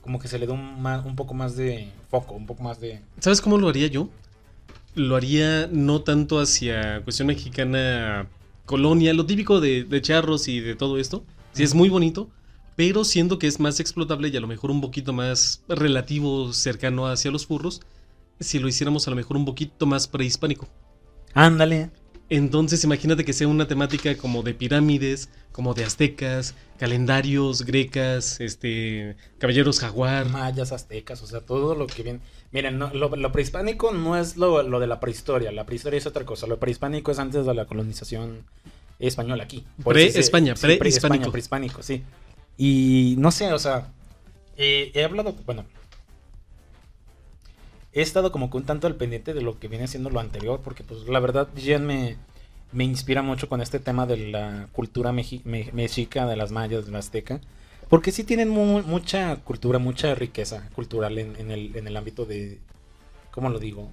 como 0.00 0.18
que 0.18 0.28
se 0.28 0.38
le 0.38 0.46
da 0.46 0.54
un, 0.54 0.82
ma- 0.82 1.00
un 1.04 1.14
poco 1.16 1.34
más 1.34 1.56
de 1.56 1.88
foco, 2.10 2.34
un 2.34 2.46
poco 2.46 2.62
más 2.62 2.80
de 2.80 3.00
¿Sabes 3.20 3.40
cómo 3.40 3.58
lo 3.58 3.68
haría 3.68 3.86
yo? 3.86 4.08
Lo 4.94 5.16
haría 5.16 5.68
no 5.70 6.02
tanto 6.02 6.40
hacia 6.40 7.02
cuestión 7.04 7.28
mexicana 7.28 8.26
colonia, 8.64 9.12
lo 9.12 9.26
típico 9.26 9.60
de, 9.60 9.84
de 9.84 10.02
charros 10.02 10.48
y 10.48 10.60
de 10.60 10.74
todo 10.74 10.98
esto. 10.98 11.22
Sí, 11.52 11.62
es 11.62 11.74
muy 11.74 11.88
bonito, 11.90 12.28
pero 12.76 13.04
siendo 13.04 13.38
que 13.38 13.46
es 13.46 13.60
más 13.60 13.80
explotable 13.80 14.28
y 14.28 14.36
a 14.36 14.40
lo 14.40 14.46
mejor 14.46 14.70
un 14.70 14.80
poquito 14.80 15.12
más 15.12 15.62
relativo, 15.68 16.52
cercano 16.52 17.06
hacia 17.06 17.30
los 17.30 17.46
furros, 17.46 17.80
si 18.40 18.58
lo 18.58 18.68
hiciéramos 18.68 19.06
a 19.06 19.10
lo 19.10 19.16
mejor 19.16 19.36
un 19.36 19.44
poquito 19.44 19.86
más 19.86 20.08
prehispánico. 20.08 20.68
Ándale. 21.34 21.90
Entonces 22.30 22.82
imagínate 22.84 23.24
que 23.24 23.34
sea 23.34 23.46
una 23.46 23.68
temática 23.68 24.16
como 24.16 24.42
de 24.42 24.54
pirámides, 24.54 25.28
como 25.52 25.74
de 25.74 25.84
aztecas, 25.84 26.54
calendarios, 26.78 27.62
grecas, 27.62 28.40
este, 28.40 29.16
caballeros 29.38 29.78
jaguar. 29.78 30.28
Mayas, 30.30 30.72
aztecas, 30.72 31.22
o 31.22 31.26
sea, 31.26 31.42
todo 31.42 31.74
lo 31.74 31.86
que 31.86 32.02
viene. 32.02 32.20
Miren, 32.50 32.78
no, 32.78 32.92
lo, 32.94 33.14
lo 33.14 33.30
prehispánico 33.30 33.92
no 33.92 34.16
es 34.16 34.36
lo, 34.36 34.62
lo 34.62 34.80
de 34.80 34.86
la 34.86 35.00
prehistoria, 35.00 35.52
la 35.52 35.66
prehistoria 35.66 35.98
es 35.98 36.06
otra 36.06 36.24
cosa. 36.24 36.46
Lo 36.46 36.58
prehispánico 36.58 37.12
es 37.12 37.18
antes 37.18 37.44
de 37.44 37.54
la 37.54 37.66
colonización 37.66 38.44
española 38.98 39.44
aquí. 39.44 39.64
Pre-España, 39.84 40.56
sí, 40.56 40.76
prehispánico. 40.78 41.30
prehispánico, 41.30 41.82
sí. 41.82 42.02
Y 42.56 43.14
no 43.18 43.30
sé, 43.30 43.52
o 43.52 43.58
sea, 43.58 43.92
eh, 44.56 44.90
he 44.94 45.04
hablado, 45.04 45.34
bueno, 45.46 45.64
he 47.92 48.02
estado 48.02 48.32
como 48.32 48.50
que 48.50 48.56
un 48.56 48.64
tanto 48.64 48.86
al 48.86 48.96
pendiente 48.96 49.34
de 49.34 49.42
lo 49.42 49.58
que 49.58 49.68
viene 49.68 49.88
siendo 49.88 50.10
lo 50.10 50.20
anterior, 50.20 50.60
porque 50.62 50.84
pues 50.84 51.08
la 51.08 51.20
verdad 51.20 51.48
Jen 51.56 51.86
me, 51.86 52.16
me 52.72 52.84
inspira 52.84 53.22
mucho 53.22 53.48
con 53.48 53.60
este 53.60 53.78
tema 53.78 54.06
de 54.06 54.16
la 54.30 54.68
cultura 54.72 55.12
me- 55.12 55.70
mexica, 55.72 56.26
de 56.26 56.36
las 56.36 56.50
mayas, 56.50 56.86
de 56.86 56.92
la 56.92 56.98
azteca, 56.98 57.40
porque 57.88 58.12
sí 58.12 58.24
tienen 58.24 58.48
mu- 58.48 58.82
mucha 58.82 59.36
cultura, 59.36 59.78
mucha 59.78 60.14
riqueza 60.14 60.68
cultural 60.74 61.18
en, 61.18 61.36
en 61.36 61.50
el, 61.50 61.76
en 61.76 61.86
el 61.86 61.96
ámbito 61.96 62.24
de, 62.24 62.60
¿cómo 63.30 63.48
lo 63.48 63.58
digo? 63.58 63.90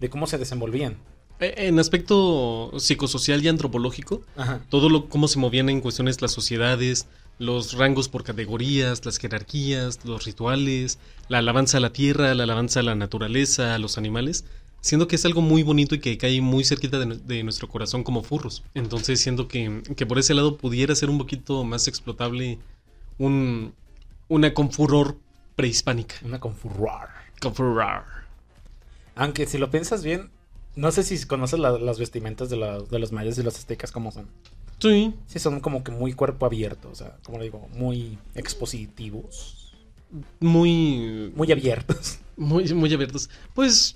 De 0.00 0.08
cómo 0.10 0.26
se 0.26 0.38
desenvolvían. 0.38 0.96
Eh, 1.40 1.54
En 1.56 1.78
aspecto 1.78 2.72
psicosocial 2.78 3.42
y 3.44 3.48
antropológico, 3.48 4.22
Ajá. 4.36 4.60
todo 4.70 4.88
lo 4.88 5.08
cómo 5.08 5.28
se 5.28 5.38
movían 5.38 5.68
en 5.68 5.80
cuestiones 5.80 6.22
las 6.22 6.32
sociedades, 6.32 7.06
los 7.42 7.72
rangos 7.74 8.08
por 8.08 8.22
categorías, 8.24 9.04
las 9.04 9.18
jerarquías, 9.18 9.98
los 10.04 10.24
rituales, 10.24 10.98
la 11.28 11.38
alabanza 11.38 11.78
a 11.78 11.80
la 11.80 11.92
tierra, 11.92 12.34
la 12.34 12.44
alabanza 12.44 12.80
a 12.80 12.82
la 12.84 12.94
naturaleza, 12.94 13.74
a 13.74 13.78
los 13.78 13.98
animales, 13.98 14.44
siendo 14.80 15.08
que 15.08 15.16
es 15.16 15.24
algo 15.24 15.40
muy 15.42 15.62
bonito 15.62 15.94
y 15.94 15.98
que 15.98 16.16
cae 16.18 16.40
muy 16.40 16.64
cerquita 16.64 16.98
de, 16.98 17.06
nu- 17.06 17.20
de 17.24 17.42
nuestro 17.42 17.68
corazón 17.68 18.04
como 18.04 18.22
furros. 18.22 18.62
Entonces 18.74 19.20
siento 19.20 19.48
que, 19.48 19.82
que 19.96 20.06
por 20.06 20.18
ese 20.18 20.34
lado 20.34 20.56
pudiera 20.56 20.94
ser 20.94 21.10
un 21.10 21.18
poquito 21.18 21.64
más 21.64 21.88
explotable 21.88 22.58
un, 23.18 23.74
una 24.28 24.54
confuror 24.54 25.16
prehispánica. 25.56 26.14
Una 26.24 26.38
con 26.40 26.54
furor. 26.54 27.08
Confuror. 27.40 28.04
Aunque 29.16 29.46
si 29.46 29.58
lo 29.58 29.70
piensas 29.70 30.02
bien, 30.04 30.30
no 30.76 30.90
sé 30.92 31.02
si 31.02 31.26
conoces 31.26 31.58
la- 31.58 31.78
las 31.78 31.98
vestimentas 31.98 32.48
de, 32.50 32.56
la- 32.56 32.78
de 32.80 32.98
los 33.00 33.10
mayas 33.12 33.36
y 33.38 33.42
los 33.42 33.56
aztecas 33.56 33.90
cómo 33.92 34.12
son. 34.12 34.28
Sí, 34.82 35.14
Sí, 35.26 35.38
son 35.38 35.60
como 35.60 35.84
que 35.84 35.92
muy 35.92 36.12
cuerpo 36.12 36.44
abierto, 36.46 36.90
o 36.90 36.94
sea, 36.94 37.16
como 37.22 37.38
le 37.38 37.44
digo, 37.44 37.68
muy 37.74 38.18
expositivos, 38.34 39.72
muy, 40.40 41.32
muy 41.34 41.50
abiertos. 41.52 42.18
muy, 42.36 42.72
muy 42.74 42.92
abiertos. 42.92 43.30
Pues, 43.54 43.94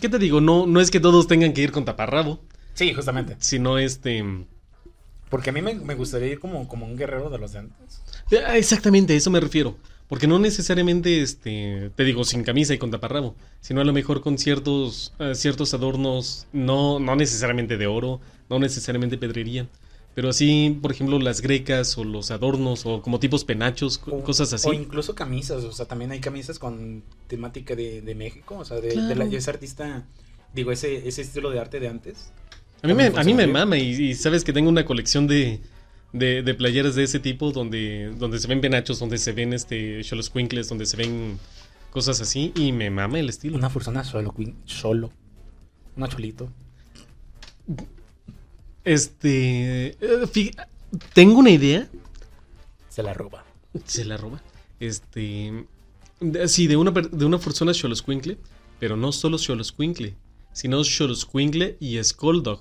¿qué 0.00 0.08
te 0.08 0.18
digo? 0.18 0.40
No, 0.40 0.66
no 0.66 0.80
es 0.80 0.90
que 0.90 1.00
todos 1.00 1.26
tengan 1.26 1.52
que 1.52 1.62
ir 1.62 1.72
con 1.72 1.84
taparrabo, 1.84 2.40
Sí, 2.74 2.94
justamente. 2.94 3.36
sino 3.40 3.78
este... 3.78 4.24
Porque 5.30 5.50
a 5.50 5.52
mí 5.52 5.60
me, 5.60 5.74
me 5.74 5.94
gustaría 5.94 6.28
ir 6.28 6.38
como, 6.40 6.66
como 6.68 6.86
un 6.86 6.96
guerrero 6.96 7.28
de 7.28 7.38
los 7.38 7.52
de 7.52 7.58
antes. 7.58 8.00
Ah, 8.46 8.56
Exactamente, 8.56 9.12
a 9.12 9.16
eso 9.16 9.30
me 9.30 9.40
refiero. 9.40 9.76
Porque 10.08 10.26
no 10.26 10.38
necesariamente, 10.38 11.20
este, 11.20 11.90
te 11.94 12.04
digo, 12.04 12.24
sin 12.24 12.42
camisa 12.42 12.72
y 12.72 12.78
con 12.78 12.90
taparrabo, 12.90 13.34
sino 13.60 13.82
a 13.82 13.84
lo 13.84 13.92
mejor 13.92 14.22
con 14.22 14.38
ciertos, 14.38 15.12
eh, 15.18 15.34
ciertos 15.34 15.74
adornos, 15.74 16.46
no, 16.54 16.98
no 16.98 17.14
necesariamente 17.14 17.76
de 17.76 17.86
oro, 17.86 18.20
no 18.50 18.58
necesariamente 18.58 19.18
pedrería, 19.18 19.68
pero 20.14 20.30
así, 20.30 20.78
por 20.82 20.90
ejemplo, 20.90 21.18
las 21.18 21.40
grecas 21.42 21.96
o 21.96 22.04
los 22.04 22.30
adornos 22.30 22.84
o 22.86 23.02
como 23.02 23.20
tipos 23.20 23.44
penachos, 23.44 24.00
O- 24.06 24.22
cosas 24.22 24.52
así. 24.52 24.68
O 24.68 24.72
incluso 24.72 25.14
camisas, 25.14 25.62
o 25.64 25.72
sea, 25.72 25.86
también 25.86 26.10
hay 26.10 26.20
camisas 26.20 26.58
con 26.58 27.02
temática 27.28 27.76
de, 27.76 28.02
de 28.02 28.14
México, 28.14 28.56
o 28.58 28.64
sea, 28.64 28.80
de, 28.80 28.88
de 29.00 29.14
la, 29.14 29.24
ese 29.26 29.50
artista, 29.50 30.06
digo, 30.54 30.72
ese, 30.72 31.06
ese 31.06 31.22
estilo 31.22 31.50
de 31.50 31.60
arte 31.60 31.78
de 31.78 31.88
antes. 31.88 32.32
A 32.82 32.86
mí 32.86 32.94
me, 32.94 33.06
a 33.06 33.24
mí 33.24 33.34
me 33.34 33.46
mama 33.46 33.76
y, 33.76 33.90
y 33.90 34.14
sabes 34.14 34.44
que 34.44 34.52
tengo 34.52 34.68
una 34.68 34.84
colección 34.84 35.26
de, 35.26 35.60
de, 36.12 36.42
de 36.42 36.54
playeras 36.54 36.94
de 36.94 37.04
ese 37.04 37.20
tipo 37.20 37.50
donde, 37.52 38.12
donde 38.18 38.38
se 38.38 38.46
ven 38.48 38.60
penachos, 38.60 38.98
donde 38.98 39.18
se 39.18 39.32
ven 39.32 39.52
este 39.52 40.02
Xoloscuincles, 40.04 40.68
donde 40.68 40.86
se 40.86 40.96
ven 40.96 41.38
cosas 41.90 42.20
así 42.20 42.52
y 42.56 42.72
me 42.72 42.90
mama 42.90 43.18
el 43.18 43.28
estilo. 43.28 43.56
Una 43.56 43.68
persona 43.70 44.04
solo, 44.04 44.34
solo. 44.64 45.10
Una 45.96 46.08
cholito. 46.08 46.50
Este. 48.92 49.96
eh, 50.00 50.50
tengo 51.14 51.38
una 51.38 51.50
idea. 51.50 51.88
Se 52.88 53.02
la 53.02 53.12
roba. 53.14 53.44
Se 53.84 54.04
la 54.04 54.16
roba. 54.16 54.42
Este. 54.80 55.66
de- 56.20 56.48
sí, 56.48 56.66
de 56.66 56.76
una, 56.76 56.90
de 56.90 57.24
una 57.24 57.38
persona 57.38 57.72
Xoloscuincle. 57.74 58.38
Pero 58.80 58.96
no 58.96 59.12
solo 59.12 59.38
Xoloscuincle. 59.38 60.16
Sino 60.52 60.82
Xoloscuincle 60.82 61.76
y 61.80 62.02
Skolldog. 62.02 62.60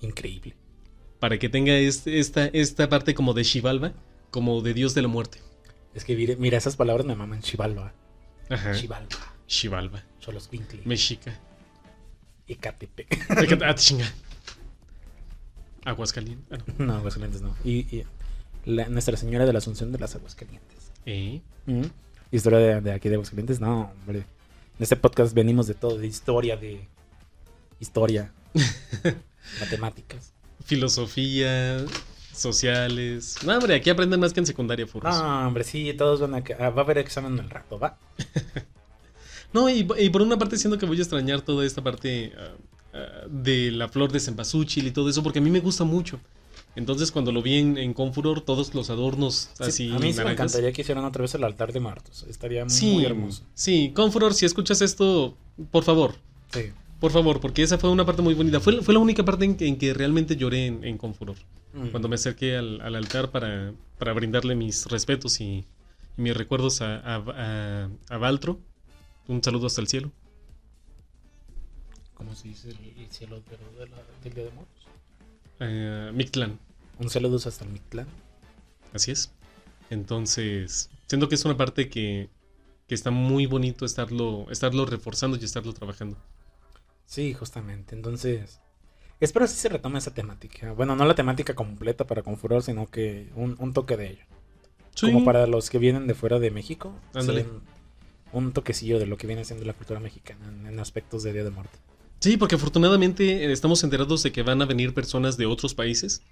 Increíble. 0.00 0.56
Para 1.20 1.38
que 1.38 1.48
tenga 1.48 1.74
este- 1.76 2.18
esta, 2.18 2.46
esta 2.46 2.88
parte 2.88 3.14
como 3.14 3.34
de 3.34 3.44
Xibalba. 3.44 3.92
Como 4.30 4.60
de 4.62 4.74
Dios 4.74 4.94
de 4.94 5.02
la 5.02 5.08
muerte. 5.08 5.38
Es 5.94 6.04
que 6.04 6.16
mire- 6.16 6.36
mira, 6.36 6.58
esas 6.58 6.76
palabras 6.76 7.06
me 7.06 7.14
maman. 7.14 7.40
Chivalba. 7.42 7.92
Ajá. 8.50 8.72
Chivalba. 8.74 9.16
Xibalba. 9.46 10.02
Cholos 10.20 10.48
Quinkle. 10.48 10.82
Mexica. 10.84 11.38
Ecatepec. 12.48 13.08
Ah, 13.64 13.74
chinga. 13.74 14.06
Aguascalientes. 15.86 16.46
Ah, 16.50 16.62
no. 16.78 16.86
no, 16.86 16.94
Aguascalientes 16.96 17.40
no. 17.42 17.54
Y, 17.64 17.78
y 17.96 18.04
la- 18.64 18.88
Nuestra 18.88 19.16
Señora 19.16 19.46
de 19.46 19.52
la 19.52 19.58
Asunción 19.58 19.92
de 19.92 19.98
las 19.98 20.14
Aguascalientes. 20.14 20.90
Eh, 21.06 21.40
Mm. 21.66 21.82
Historia 22.30 22.58
de, 22.58 22.80
de 22.80 22.92
aquí 22.92 23.08
de 23.08 23.14
Aguascalientes, 23.16 23.60
no, 23.60 23.92
hombre. 24.00 24.18
En 24.20 24.82
este 24.82 24.96
podcast 24.96 25.32
venimos 25.34 25.66
de 25.66 25.74
todo, 25.74 25.96
de 25.98 26.06
historia, 26.06 26.56
de 26.56 26.86
historia, 27.80 28.32
matemáticas. 29.60 30.32
filosofía. 30.64 31.84
Sociales. 32.32 33.36
No, 33.46 33.54
hombre, 33.56 33.74
aquí 33.76 33.88
aprenden 33.88 34.20
más 34.20 34.34
que 34.34 34.40
en 34.40 34.46
secundaria, 34.46 34.86
furros. 34.86 35.16
No, 35.16 35.46
hombre, 35.48 35.64
sí, 35.64 35.94
todos 35.94 36.20
van 36.20 36.34
a... 36.34 36.44
ah, 36.58 36.68
va 36.68 36.82
a 36.82 36.84
haber 36.84 36.98
examen 36.98 37.40
al 37.40 37.48
rato, 37.50 37.78
va. 37.78 37.98
No, 39.52 39.70
y, 39.70 39.88
y 39.98 40.10
por 40.10 40.20
una 40.20 40.36
parte 40.36 40.58
siento 40.58 40.76
que 40.76 40.84
voy 40.84 40.98
a 40.98 41.00
extrañar 41.00 41.40
toda 41.40 41.64
esta 41.64 41.82
parte 41.82 42.32
ah, 42.36 42.50
de 43.30 43.70
la 43.70 43.88
flor 43.88 44.12
de 44.12 44.20
cempasúchil 44.20 44.86
y 44.86 44.90
todo 44.90 45.08
eso, 45.08 45.22
porque 45.22 45.38
a 45.38 45.42
mí 45.42 45.50
me 45.50 45.60
gusta 45.60 45.84
mucho. 45.84 46.18
Entonces, 46.74 47.10
cuando 47.10 47.32
lo 47.32 47.40
vi 47.42 47.54
en, 47.56 47.78
en 47.78 47.94
Confuror, 47.94 48.42
todos 48.42 48.74
los 48.74 48.90
adornos 48.90 49.50
Sí, 49.54 49.64
así. 49.64 49.90
a 49.92 49.98
mí 49.98 50.12
sí 50.12 50.22
me 50.22 50.32
encantaría 50.32 50.72
que 50.72 50.82
hicieran 50.82 51.04
otra 51.06 51.22
vez 51.22 51.34
el 51.34 51.42
altar 51.44 51.72
de 51.72 51.80
Martos. 51.80 52.26
Estaría 52.28 52.68
Sí, 52.68 52.92
muy 52.94 53.04
hermoso. 53.06 53.42
sí, 53.54 53.92
Confuror, 53.94 54.34
si 54.34 54.44
escuchas 54.44 54.82
esto, 54.82 55.34
por 55.70 55.84
favor, 55.84 56.16
Sí. 56.52 56.64
por 57.00 57.12
favor, 57.12 57.40
porque 57.40 57.62
esa 57.62 57.78
fue 57.78 57.88
una 57.90 58.04
parte 58.04 58.20
muy 58.20 58.34
bonita. 58.34 58.60
Fue, 58.60 58.82
fue 58.82 58.92
la 58.92 59.00
única 59.00 59.24
parte 59.24 59.46
en 59.46 59.56
que, 59.56 59.66
en 59.66 59.76
que 59.78 59.94
realmente 59.94 60.36
lloré 60.36 60.66
en, 60.66 60.84
en 60.84 60.98
Confuror. 60.98 61.36
Mm. 61.72 61.88
Cuando 61.88 62.08
me 62.08 62.16
acerqué 62.16 62.56
al, 62.56 62.80
al 62.82 62.94
altar 62.94 63.30
para, 63.30 63.72
para 63.98 64.12
brindarle 64.12 64.54
mis 64.54 64.84
respetos 64.86 65.40
y, 65.40 65.64
y 66.18 66.20
mis 66.20 66.36
recuerdos 66.36 66.82
a, 66.82 66.96
a, 66.98 67.16
a- 67.16 67.88
a 68.10 68.18
Valtro. 68.18 68.60
Un 69.28 69.42
saludo 69.42 69.66
hasta 69.66 69.80
el 69.80 69.88
cielo. 69.88 70.12
¿Cómo 72.16 72.34
se 72.34 72.48
dice 72.48 72.70
el, 72.70 72.94
el 72.98 73.10
cielo 73.10 73.40
de 73.40 73.88
la- 73.88 73.96
del 74.24 74.34
Día 74.34 74.44
de 74.44 74.50
Muertos? 74.50 74.86
Eh, 75.60 76.10
Mictlán. 76.14 76.58
Un 76.98 77.10
saludo 77.10 77.36
hasta 77.36 77.64
el 77.64 77.70
Mictlán. 77.70 78.06
Así 78.92 79.10
es. 79.10 79.30
Entonces, 79.90 80.90
siento 81.06 81.28
que 81.28 81.34
es 81.34 81.44
una 81.44 81.56
parte 81.56 81.88
que, 81.88 82.28
que 82.88 82.94
está 82.94 83.10
muy 83.10 83.46
bonito 83.46 83.84
estarlo, 83.84 84.46
estarlo 84.50 84.86
reforzando 84.86 85.36
y 85.36 85.44
estarlo 85.44 85.72
trabajando. 85.72 86.16
Sí, 87.04 87.34
justamente. 87.34 87.94
Entonces, 87.94 88.60
espero 89.20 89.46
si 89.46 89.54
se 89.56 89.68
retome 89.68 89.98
esa 89.98 90.12
temática. 90.14 90.72
Bueno, 90.72 90.96
no 90.96 91.04
la 91.04 91.14
temática 91.14 91.54
completa 91.54 92.06
para 92.06 92.22
Confuror, 92.22 92.62
sino 92.62 92.86
que 92.90 93.30
un, 93.36 93.56
un 93.58 93.72
toque 93.72 93.96
de 93.96 94.10
ello. 94.10 94.24
Como 95.00 95.24
para 95.24 95.46
los 95.46 95.68
que 95.68 95.78
vienen 95.78 96.06
de 96.06 96.14
fuera 96.14 96.38
de 96.38 96.50
México. 96.50 96.94
Ándale. 97.14 97.42
sí, 97.44 97.48
un, 98.32 98.44
un 98.46 98.52
toquecillo 98.54 98.98
de 98.98 99.06
lo 99.06 99.18
que 99.18 99.26
viene 99.26 99.44
siendo 99.44 99.64
la 99.66 99.74
cultura 99.74 100.00
mexicana 100.00 100.48
en, 100.48 100.66
en 100.66 100.80
aspectos 100.80 101.22
de 101.22 101.32
Día 101.34 101.44
de 101.44 101.50
Muerte. 101.50 101.78
Sí, 102.26 102.36
porque 102.36 102.56
afortunadamente 102.56 103.44
eh, 103.44 103.52
estamos 103.52 103.84
enterados 103.84 104.24
de 104.24 104.32
que 104.32 104.42
van 104.42 104.60
a 104.60 104.64
venir 104.66 104.92
personas 104.92 105.36
de 105.36 105.46
otros 105.46 105.74
países. 105.74 106.22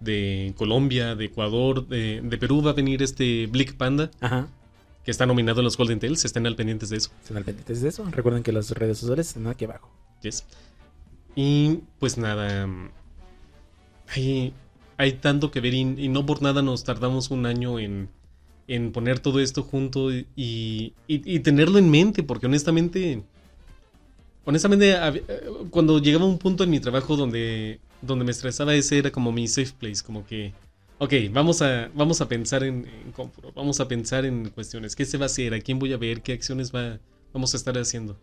De 0.00 0.52
Colombia, 0.56 1.14
de 1.14 1.26
Ecuador, 1.26 1.86
de, 1.86 2.20
de 2.20 2.36
Perú 2.38 2.62
va 2.62 2.70
a 2.72 2.74
venir 2.74 3.00
este 3.00 3.46
Blick 3.46 3.76
Panda, 3.76 4.10
Ajá. 4.20 4.48
que 5.04 5.12
está 5.12 5.24
nominado 5.24 5.60
en 5.60 5.64
los 5.66 5.76
Golden 5.76 6.00
Tales. 6.00 6.24
Estén 6.24 6.48
al 6.48 6.56
pendientes 6.56 6.88
de 6.90 6.96
eso. 6.96 7.10
Estén 7.22 7.36
al 7.36 7.44
pendientes 7.44 7.80
de 7.80 7.88
eso. 7.90 8.04
Recuerden 8.10 8.42
que 8.42 8.50
las 8.50 8.72
redes 8.72 8.98
sociales 8.98 9.28
están 9.28 9.46
aquí 9.46 9.66
abajo. 9.66 9.88
Yes. 10.22 10.44
Y 11.36 11.78
pues 12.00 12.18
nada. 12.18 12.68
Hay, 14.08 14.52
hay 14.96 15.12
tanto 15.12 15.52
que 15.52 15.60
ver 15.60 15.74
y, 15.74 15.80
y 15.80 16.08
no 16.08 16.26
por 16.26 16.42
nada 16.42 16.60
nos 16.60 16.82
tardamos 16.82 17.30
un 17.30 17.46
año 17.46 17.78
en, 17.78 18.08
en 18.66 18.90
poner 18.90 19.20
todo 19.20 19.38
esto 19.38 19.62
junto 19.62 20.12
y, 20.12 20.26
y- 20.34 20.92
y 21.06 21.38
tenerlo 21.38 21.78
en 21.78 21.88
mente, 21.88 22.24
porque 22.24 22.46
honestamente. 22.46 23.22
Honestamente, 24.46 24.92
eh, 24.92 25.22
cuando 25.70 25.98
llegaba 25.98 26.24
un 26.24 26.38
punto 26.38 26.62
en 26.62 26.70
mi 26.70 26.78
trabajo 26.78 27.16
donde, 27.16 27.80
donde 28.00 28.24
me 28.24 28.30
estresaba, 28.30 28.74
ese 28.76 28.96
era 28.98 29.10
como 29.10 29.32
mi 29.32 29.48
safe 29.48 29.72
place, 29.78 30.02
como 30.04 30.24
que. 30.24 30.54
Ok, 30.98 31.12
vamos 31.32 31.60
a, 31.62 31.90
vamos 31.94 32.20
a 32.20 32.28
pensar 32.28 32.62
en, 32.62 32.86
en 32.86 33.12
vamos 33.54 33.80
a 33.80 33.88
pensar 33.88 34.24
en 34.24 34.48
cuestiones. 34.50 34.94
¿Qué 34.94 35.04
se 35.04 35.18
va 35.18 35.24
a 35.24 35.26
hacer? 35.26 35.52
¿A 35.52 35.60
quién 35.60 35.80
voy 35.80 35.92
a 35.92 35.96
ver? 35.96 36.22
¿Qué 36.22 36.32
acciones 36.32 36.72
va, 36.72 37.00
vamos 37.32 37.54
a 37.54 37.56
estar 37.56 37.76
haciendo? 37.76 38.16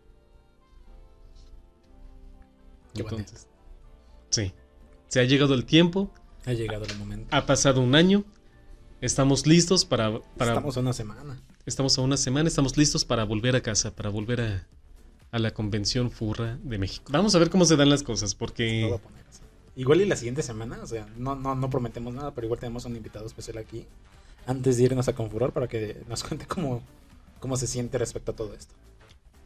Qué. 2.94 3.02
Entonces, 3.02 3.48
Sí. 4.30 4.54
Se 5.10 5.20
ha 5.20 5.26
llegado 5.26 5.54
el 5.54 5.66
tiempo. 5.66 6.10
Ha 6.46 6.54
llegado 6.54 6.86
el 6.86 6.98
momento. 6.98 7.28
Ha 7.36 7.46
pasado 7.46 7.82
un 7.82 7.96
año. 7.96 8.24
Estamos 9.02 9.46
listos 9.46 9.84
para. 9.84 10.22
para 10.38 10.54
estamos 10.54 10.78
a 10.78 10.80
una 10.80 10.94
semana. 10.94 11.42
Estamos 11.66 11.98
a 11.98 12.02
una 12.02 12.16
semana. 12.16 12.48
Estamos 12.48 12.78
listos 12.78 13.04
para 13.04 13.26
volver 13.26 13.58
a 13.58 13.62
casa, 13.62 13.94
para 13.94 14.10
volver 14.10 14.42
a, 14.42 14.68
a 15.34 15.40
la 15.40 15.52
convención 15.52 16.12
Furra 16.12 16.60
de 16.64 16.78
México. 16.78 17.12
Vamos 17.12 17.34
a 17.34 17.40
ver 17.40 17.50
cómo 17.50 17.66
se 17.66 17.76
dan 17.76 17.90
las 17.90 18.04
cosas, 18.04 18.36
porque. 18.36 18.96
Igual 19.76 20.02
y 20.02 20.06
la 20.06 20.16
siguiente 20.16 20.44
semana, 20.44 20.80
o 20.84 20.86
sea, 20.86 21.08
no, 21.18 21.36
no, 21.36 21.56
no 21.56 21.70
prometemos 21.72 22.14
nada, 22.14 22.32
pero 22.36 22.46
igual 22.46 22.60
tenemos 22.60 22.86
un 22.86 22.96
invitado 22.96 23.26
especial 23.26 23.58
aquí 23.58 23.88
antes 24.46 24.78
de 24.78 24.84
irnos 24.84 25.08
a 25.08 25.16
Confuror 25.16 25.52
para 25.52 25.68
que 25.68 25.98
nos 26.08 26.24
cuente 26.24 26.46
cómo, 26.46 26.84
cómo 27.40 27.58
se 27.58 27.66
siente 27.66 27.98
respecto 27.98 28.32
a 28.32 28.36
todo 28.36 28.54
esto. 28.54 28.76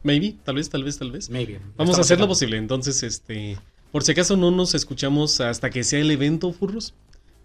Maybe, 0.02 0.36
tal 0.44 0.56
vez, 0.56 0.68
tal 0.68 0.84
vez, 0.84 0.98
tal 0.98 1.10
vez. 1.10 1.30
Maybe. 1.30 1.58
Vamos 1.78 1.96
a 1.96 2.02
hacer 2.02 2.20
lo 2.20 2.28
posible. 2.28 2.58
Entonces, 2.58 3.02
este, 3.02 3.58
por 3.90 4.04
si 4.04 4.12
acaso 4.12 4.36
no 4.36 4.50
nos 4.50 4.74
escuchamos 4.74 5.40
hasta 5.40 5.70
que 5.70 5.82
sea 5.84 6.00
el 6.00 6.10
evento, 6.10 6.52
furros. 6.52 6.92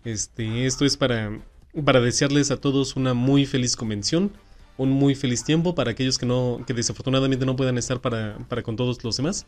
Este, 0.03 0.65
esto 0.65 0.84
es 0.84 0.97
para, 0.97 1.41
para 1.86 2.01
desearles 2.01 2.51
a 2.51 2.58
todos 2.58 2.97
una 2.97 3.13
muy 3.13 3.45
feliz 3.45 3.77
convención 3.77 4.34
un 4.77 4.89
muy 4.89 5.15
feliz 5.15 5.43
tiempo 5.43 5.75
para 5.75 5.91
aquellos 5.91 6.17
que 6.17 6.25
no 6.25 6.62
que 6.65 6.73
desafortunadamente 6.73 7.45
no 7.45 7.55
puedan 7.55 7.77
estar 7.77 7.99
para, 8.01 8.38
para 8.49 8.63
con 8.63 8.75
todos 8.75 9.03
los 9.03 9.17
demás. 9.17 9.45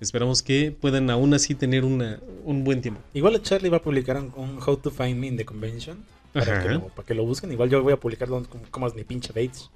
Esperamos 0.00 0.42
que 0.42 0.70
puedan 0.70 1.10
aún 1.10 1.34
así 1.34 1.54
tener 1.54 1.84
una, 1.84 2.20
un 2.44 2.62
buen 2.62 2.80
tiempo. 2.80 3.00
Igual 3.14 3.42
Charlie 3.42 3.68
va 3.68 3.78
a 3.78 3.82
publicar 3.82 4.16
un, 4.16 4.58
How 4.64 4.76
to 4.76 4.90
Find 4.90 5.18
Me 5.18 5.26
in 5.26 5.36
the 5.36 5.44
Convention. 5.44 6.04
Para 6.32 6.62
que, 6.62 6.68
lo, 6.68 6.88
para 6.88 7.06
que, 7.06 7.14
lo, 7.14 7.24
busquen. 7.24 7.50
Igual 7.50 7.70
yo 7.70 7.82
voy 7.82 7.92
a 7.92 7.96
publicarlo 7.96 8.44
como, 8.44 8.62
como 8.70 8.86
es 8.86 8.94
mi 8.94 9.02
pinche 9.02 9.28
Bates. 9.28 9.70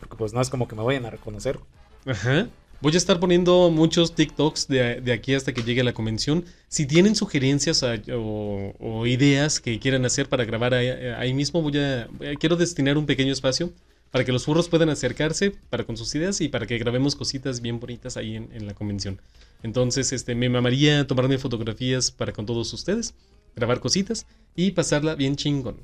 Porque 0.00 0.16
pues 0.16 0.32
no 0.32 0.40
es 0.40 0.48
como 0.48 0.66
que 0.66 0.74
me 0.74 0.82
vayan 0.82 1.04
a 1.04 1.10
reconocer. 1.10 1.58
Ajá. 2.06 2.48
Voy 2.80 2.94
a 2.94 2.96
estar 2.96 3.18
poniendo 3.18 3.70
muchos 3.70 4.14
TikToks 4.14 4.68
de, 4.68 5.00
de 5.00 5.12
aquí 5.12 5.34
hasta 5.34 5.52
que 5.52 5.62
llegue 5.62 5.80
a 5.80 5.84
la 5.84 5.92
convención. 5.92 6.44
Si 6.68 6.86
tienen 6.86 7.16
sugerencias 7.16 7.82
o, 7.82 8.74
o, 8.78 9.06
ideas 9.06 9.60
que 9.60 9.80
quieran 9.80 10.04
hacer 10.06 10.28
para 10.28 10.44
grabar 10.44 10.74
ahí, 10.74 10.88
ahí 10.88 11.34
mismo, 11.34 11.60
voy 11.60 11.76
a, 11.76 12.08
quiero 12.38 12.54
destinar 12.54 12.96
un 12.96 13.04
pequeño 13.04 13.32
espacio 13.32 13.72
para 14.10 14.24
que 14.24 14.32
los 14.32 14.44
furros 14.44 14.68
puedan 14.68 14.88
acercarse 14.88 15.52
para 15.70 15.84
con 15.84 15.96
sus 15.96 16.14
ideas 16.14 16.40
y 16.40 16.48
para 16.48 16.66
que 16.66 16.78
grabemos 16.78 17.16
cositas 17.16 17.60
bien 17.60 17.80
bonitas 17.80 18.16
ahí 18.16 18.36
en, 18.36 18.66
la 18.66 18.74
convención. 18.74 19.20
Entonces, 19.62 20.12
este, 20.12 20.34
me 20.34 20.48
mamaría 20.48 21.06
tomarme 21.06 21.38
fotografías 21.38 22.10
para 22.10 22.32
con 22.32 22.46
todos 22.46 22.72
ustedes, 22.72 23.14
grabar 23.54 23.80
cositas 23.80 24.26
y 24.54 24.70
pasarla 24.72 25.14
bien 25.14 25.36
chingón. 25.36 25.76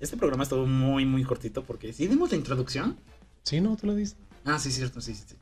Este 0.00 0.16
programa 0.16 0.42
estuvo 0.42 0.66
muy, 0.66 1.06
muy 1.06 1.22
cortito 1.24 1.62
porque 1.62 1.92
¿sí 1.92 2.06
dimos 2.06 2.30
la 2.30 2.36
introducción? 2.36 2.96
Sí, 3.44 3.60
no, 3.60 3.76
tú 3.76 3.86
lo 3.86 3.94
diste. 3.94 4.20
Ah, 4.44 4.58
sí, 4.58 4.70
cierto, 4.70 5.00
sí, 5.00 5.14
sí. 5.14 5.36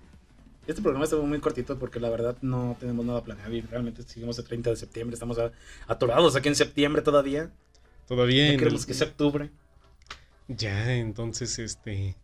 Este 0.66 0.80
programa 0.80 1.04
estuvo 1.04 1.26
muy 1.26 1.40
cortito 1.40 1.76
porque 1.76 1.98
la 1.98 2.08
verdad 2.08 2.36
no 2.40 2.76
tenemos 2.78 3.04
nada 3.04 3.24
planeado 3.24 3.52
y 3.52 3.62
realmente 3.62 4.04
seguimos 4.04 4.38
el 4.38 4.44
30 4.44 4.70
de 4.70 4.76
septiembre, 4.76 5.14
estamos 5.14 5.36
atorados 5.88 6.36
aquí 6.36 6.48
en 6.48 6.54
septiembre 6.54 7.02
todavía. 7.02 7.50
Todavía. 8.06 8.52
No 8.52 8.58
queremos 8.58 8.86
que 8.86 8.94
sea 8.94 9.08
octubre. 9.08 9.50
Ya, 10.56 10.94
entonces, 10.94 11.58
este... 11.58 12.16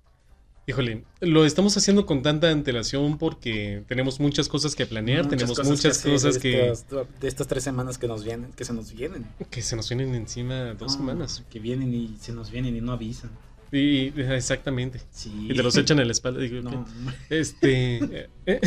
Híjole, 0.66 1.04
lo 1.20 1.46
estamos 1.46 1.74
haciendo 1.78 2.04
con 2.04 2.20
tanta 2.20 2.50
antelación 2.50 3.16
porque 3.16 3.84
tenemos 3.88 4.20
muchas 4.20 4.48
cosas 4.48 4.76
que 4.76 4.84
planear, 4.84 5.26
tenemos 5.26 5.64
muchas 5.64 6.02
cosas 6.02 6.36
que... 6.36 6.74
de 7.20 7.28
estas 7.28 7.46
tres 7.46 7.64
semanas 7.64 7.96
que 7.96 8.06
nos 8.06 8.22
vienen, 8.22 8.52
que 8.52 8.66
se 8.66 8.74
nos 8.74 8.92
vienen. 8.92 9.26
Que 9.50 9.62
se 9.62 9.76
nos 9.76 9.88
vienen 9.88 10.14
encima 10.14 10.74
dos 10.74 10.92
semanas. 10.92 11.42
Que 11.48 11.58
vienen 11.58 11.94
y 11.94 12.18
se 12.20 12.32
nos 12.32 12.50
vienen 12.50 12.76
y 12.76 12.82
no 12.82 12.92
avisan. 12.92 13.30
Y, 13.72 14.08
exactamente. 14.20 15.00
Y 15.24 15.54
te 15.54 15.62
los 15.62 15.74
echan 15.74 16.00
en 16.00 16.06
la 16.06 16.12
espalda. 16.12 16.40
este... 17.30 17.96
Eh, 18.04 18.28
eh, 18.46 18.60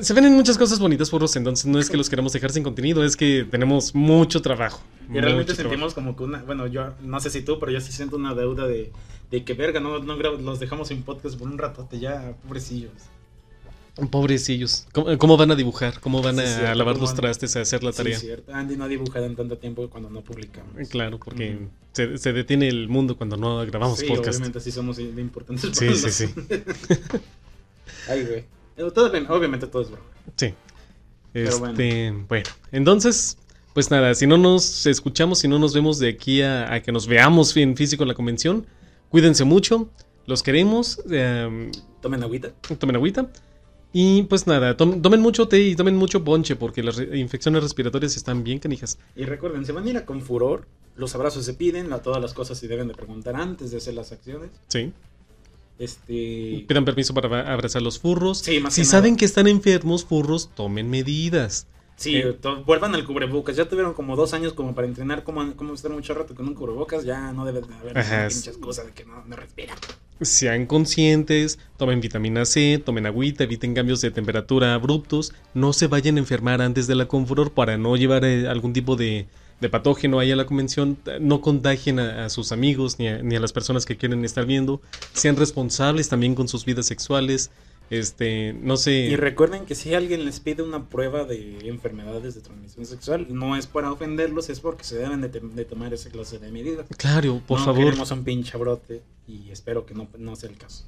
se 0.00 0.14
ven 0.14 0.32
muchas 0.34 0.56
cosas 0.58 0.78
bonitas, 0.78 1.10
furros, 1.10 1.34
entonces 1.36 1.66
no 1.66 1.78
es 1.78 1.90
que 1.90 1.96
los 1.96 2.08
queramos 2.08 2.32
dejar 2.32 2.52
sin 2.52 2.62
contenido, 2.62 3.04
es 3.04 3.16
que 3.16 3.46
tenemos 3.50 3.94
mucho 3.94 4.40
trabajo. 4.42 4.82
Y 5.12 5.20
realmente 5.20 5.54
sentimos 5.54 5.94
como 5.94 6.16
que 6.16 6.22
una, 6.24 6.42
bueno, 6.42 6.66
yo 6.66 6.94
no 7.02 7.20
sé 7.20 7.30
si 7.30 7.42
tú, 7.42 7.58
pero 7.58 7.72
yo 7.72 7.80
sí 7.80 7.92
siento 7.92 8.16
una 8.16 8.34
deuda 8.34 8.66
de, 8.66 8.92
de 9.30 9.44
que 9.44 9.54
verga, 9.54 9.80
no, 9.80 9.98
no 9.98 10.16
los 10.16 10.60
dejamos 10.60 10.88
sin 10.88 11.02
podcast 11.02 11.38
por 11.38 11.48
un 11.48 11.58
ratote 11.58 11.98
ya, 11.98 12.34
pobrecillos. 12.44 12.92
Pobrecillos. 14.10 14.86
¿Cómo, 14.92 15.38
van 15.38 15.50
a 15.50 15.54
dibujar? 15.54 16.00
¿Cómo 16.00 16.20
van 16.20 16.38
a, 16.38 16.74
lavar 16.74 16.98
los 16.98 17.14
trastes, 17.14 17.56
a 17.56 17.62
hacer 17.62 17.82
la 17.82 17.92
tarea? 17.92 18.18
Sí, 18.18 18.26
cierto. 18.26 18.52
Andy 18.52 18.76
no 18.76 18.84
ha 18.84 18.88
dibujado 18.88 19.24
en 19.24 19.34
tanto 19.36 19.56
tiempo 19.56 19.88
cuando 19.88 20.10
no 20.10 20.20
publicamos. 20.20 20.86
Claro, 20.90 21.18
porque 21.18 21.68
se, 21.92 22.18
se, 22.18 22.34
detiene 22.34 22.68
el 22.68 22.88
mundo 22.88 23.16
cuando 23.16 23.38
no 23.38 23.64
grabamos 23.64 23.98
sí, 23.98 24.06
podcast. 24.06 24.36
obviamente 24.36 24.58
así 24.58 24.70
somos 24.70 24.98
importantes. 24.98 25.70
Sí, 25.72 25.94
sí, 25.94 26.10
sí. 26.10 26.34
Ay, 28.08 28.24
güey. 28.24 28.55
Obviamente 28.78 29.66
todo 29.66 29.82
es 29.82 29.90
broma. 29.90 30.06
Sí. 30.36 30.54
Este, 31.34 32.12
bueno. 32.28 32.44
entonces, 32.72 33.36
pues 33.74 33.90
nada, 33.90 34.14
si 34.14 34.26
no 34.26 34.38
nos 34.38 34.86
escuchamos, 34.86 35.40
si 35.40 35.48
no 35.48 35.58
nos 35.58 35.74
vemos 35.74 35.98
de 35.98 36.08
aquí 36.08 36.40
a, 36.40 36.82
que 36.82 36.92
nos 36.92 37.06
veamos 37.06 37.54
en 37.56 37.76
físico 37.76 38.04
en 38.04 38.08
la 38.08 38.14
convención, 38.14 38.66
cuídense 39.10 39.44
mucho, 39.44 39.90
los 40.24 40.42
queremos. 40.42 41.02
Em, 41.10 41.70
tomen 42.00 42.22
agüita. 42.22 42.52
Tomen 42.78 42.96
agüita. 42.96 43.30
Y 43.92 44.22
pues 44.24 44.46
nada, 44.46 44.76
tomen 44.76 45.20
mucho 45.20 45.48
té 45.48 45.60
y 45.60 45.76
tomen 45.76 45.96
mucho 45.96 46.22
ponche 46.22 46.56
porque 46.56 46.82
las 46.82 46.98
infecciones 46.98 47.62
respiratorias 47.62 48.16
están 48.16 48.44
bien 48.44 48.58
canijas. 48.58 48.98
Y 49.14 49.24
recuerden, 49.24 49.64
se 49.64 49.72
van 49.72 49.86
a 49.86 49.90
ir 49.90 49.96
a 49.96 50.04
con 50.04 50.20
furor, 50.20 50.66
los 50.96 51.14
abrazos 51.14 51.44
se 51.44 51.54
piden, 51.54 51.88
todas 52.02 52.20
las 52.20 52.34
cosas 52.34 52.58
se 52.58 52.68
deben 52.68 52.88
de 52.88 52.94
preguntar 52.94 53.36
antes 53.36 53.70
de 53.70 53.78
hacer 53.78 53.94
las 53.94 54.12
acciones. 54.12 54.50
Sí. 54.68 54.92
Este... 55.78 56.64
Pidan 56.66 56.84
permiso 56.84 57.14
para 57.14 57.52
abrazar 57.52 57.82
los 57.82 57.98
furros. 57.98 58.38
si 58.70 58.84
saben 58.84 59.16
que 59.16 59.24
están 59.24 59.46
enfermos, 59.46 60.04
furros, 60.04 60.50
tomen 60.54 60.88
medidas. 60.88 61.66
Sí, 61.96 62.16
eh, 62.16 62.36
vuelvan 62.66 62.94
al 62.94 63.04
cubrebocas. 63.04 63.56
Ya 63.56 63.68
tuvieron 63.68 63.94
como 63.94 64.16
dos 64.16 64.34
años 64.34 64.52
como 64.52 64.74
para 64.74 64.86
entrenar 64.86 65.24
cómo, 65.24 65.56
cómo 65.56 65.74
estar 65.74 65.90
mucho 65.90 66.12
rato 66.14 66.34
con 66.34 66.46
un 66.46 66.54
cubrebocas. 66.54 67.04
Ya 67.04 67.32
no 67.32 67.44
debe 67.46 67.62
de 67.62 67.74
haber 67.74 67.94
muchas 67.94 68.56
cosas 68.58 68.86
de 68.86 68.92
que 68.92 69.04
no, 69.04 69.24
no 69.24 69.36
respiran. 69.36 69.76
Sean 70.20 70.66
conscientes, 70.66 71.58
tomen 71.76 72.00
vitamina 72.00 72.44
C, 72.44 72.80
tomen 72.82 73.06
agüita, 73.06 73.44
eviten 73.44 73.74
cambios 73.74 74.00
de 74.02 74.10
temperatura 74.10 74.74
abruptos. 74.74 75.32
No 75.54 75.72
se 75.72 75.86
vayan 75.86 76.16
a 76.16 76.20
enfermar 76.20 76.60
antes 76.60 76.86
de 76.86 76.94
la 76.94 77.06
confuror 77.06 77.52
para 77.52 77.78
no 77.78 77.96
llevar 77.96 78.24
eh, 78.24 78.46
algún 78.46 78.74
tipo 78.74 78.96
de, 78.96 79.26
de 79.60 79.68
patógeno 79.68 80.18
ahí 80.18 80.30
a 80.32 80.36
la 80.36 80.46
convención, 80.46 80.98
no 81.20 81.40
contagien 81.40 81.98
a, 81.98 82.28
sus 82.28 82.52
amigos 82.52 82.98
ni 82.98 83.08
a, 83.08 83.22
ni 83.22 83.36
a, 83.36 83.40
las 83.40 83.52
personas 83.52 83.86
que 83.86 83.96
quieren 83.96 84.24
estar 84.24 84.44
viendo, 84.44 84.80
sean 85.12 85.36
responsables 85.36 86.08
también 86.08 86.34
con 86.34 86.48
sus 86.48 86.64
vidas 86.64 86.86
sexuales, 86.86 87.50
este, 87.88 88.52
no 88.52 88.76
sé. 88.76 88.92
Y 88.92 89.16
recuerden 89.16 89.64
que 89.64 89.74
si 89.74 89.94
alguien 89.94 90.24
les 90.24 90.40
pide 90.40 90.62
una 90.62 90.88
prueba 90.88 91.24
de 91.24 91.68
enfermedades 91.68 92.34
de 92.34 92.40
transmisión 92.40 92.84
sexual, 92.84 93.26
no 93.30 93.56
es 93.56 93.66
para 93.66 93.92
ofenderlos, 93.92 94.48
es 94.50 94.60
porque 94.60 94.84
se 94.84 94.96
deben 94.96 95.20
de, 95.20 95.64
tomar 95.64 95.94
esa 95.94 96.10
clase 96.10 96.38
de 96.38 96.50
medidas. 96.50 96.86
Claro, 96.96 97.40
por 97.46 97.60
favor. 97.60 97.80
No 97.80 97.84
queremos 97.86 98.10
un 98.10 98.24
pinche 98.24 98.58
brote 98.58 99.02
y 99.28 99.50
espero 99.50 99.86
que 99.86 99.94
no, 99.94 100.08
no 100.18 100.34
sea 100.34 100.50
el 100.50 100.58
caso. 100.58 100.84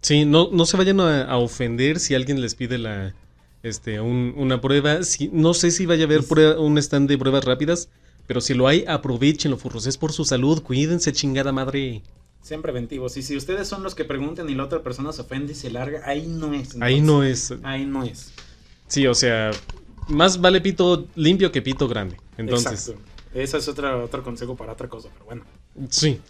Sí, 0.00 0.24
no, 0.24 0.50
no 0.50 0.66
se 0.66 0.76
vayan 0.76 0.98
a, 0.98 1.36
ofender 1.36 2.00
si 2.00 2.16
alguien 2.16 2.40
les 2.40 2.56
pide 2.56 2.76
la, 2.76 3.14
este, 3.62 4.00
una 4.00 4.60
prueba. 4.60 5.02
Si, 5.02 5.28
no 5.32 5.54
sé 5.54 5.70
si 5.70 5.86
vaya 5.86 6.04
a 6.04 6.06
haber 6.06 6.24
un 6.58 6.78
stand 6.78 7.08
de 7.08 7.18
pruebas 7.18 7.44
rápidas, 7.44 7.88
pero 8.26 8.40
si 8.40 8.54
lo 8.54 8.66
hay, 8.68 8.84
aprovechenlo, 8.86 9.56
furros. 9.56 9.86
Es 9.86 9.98
por 9.98 10.12
su 10.12 10.24
salud. 10.24 10.62
Cuídense, 10.62 11.12
chingada 11.12 11.52
madre. 11.52 12.02
Sean 12.42 12.62
preventivos. 12.62 13.16
Y 13.16 13.22
si 13.22 13.36
ustedes 13.36 13.68
son 13.68 13.82
los 13.82 13.94
que 13.94 14.04
preguntan 14.04 14.48
y 14.50 14.54
la 14.54 14.64
otra 14.64 14.82
persona 14.82 15.12
se 15.12 15.22
ofende 15.22 15.52
y 15.52 15.56
se 15.56 15.70
larga, 15.70 16.02
ahí 16.04 16.26
no 16.26 16.52
es. 16.54 16.76
ahí 16.80 17.00
no 17.00 17.22
es. 17.22 17.54
Ahí 17.62 17.84
no 17.84 18.02
es. 18.02 18.32
Sí, 18.88 19.06
o 19.06 19.14
sea, 19.14 19.52
más 20.08 20.40
vale 20.40 20.60
pito 20.60 21.06
limpio 21.14 21.52
que 21.52 21.62
pito 21.62 21.88
grande. 21.88 22.16
Entonces. 22.36 22.88
Exacto. 22.88 23.12
Ese 23.34 23.56
es 23.56 23.68
otro, 23.68 24.04
otro 24.04 24.22
consejo 24.22 24.56
para 24.56 24.72
otra 24.72 24.88
cosa, 24.88 25.08
pero 25.12 25.24
bueno. 25.24 25.44
Sí. 25.88 26.20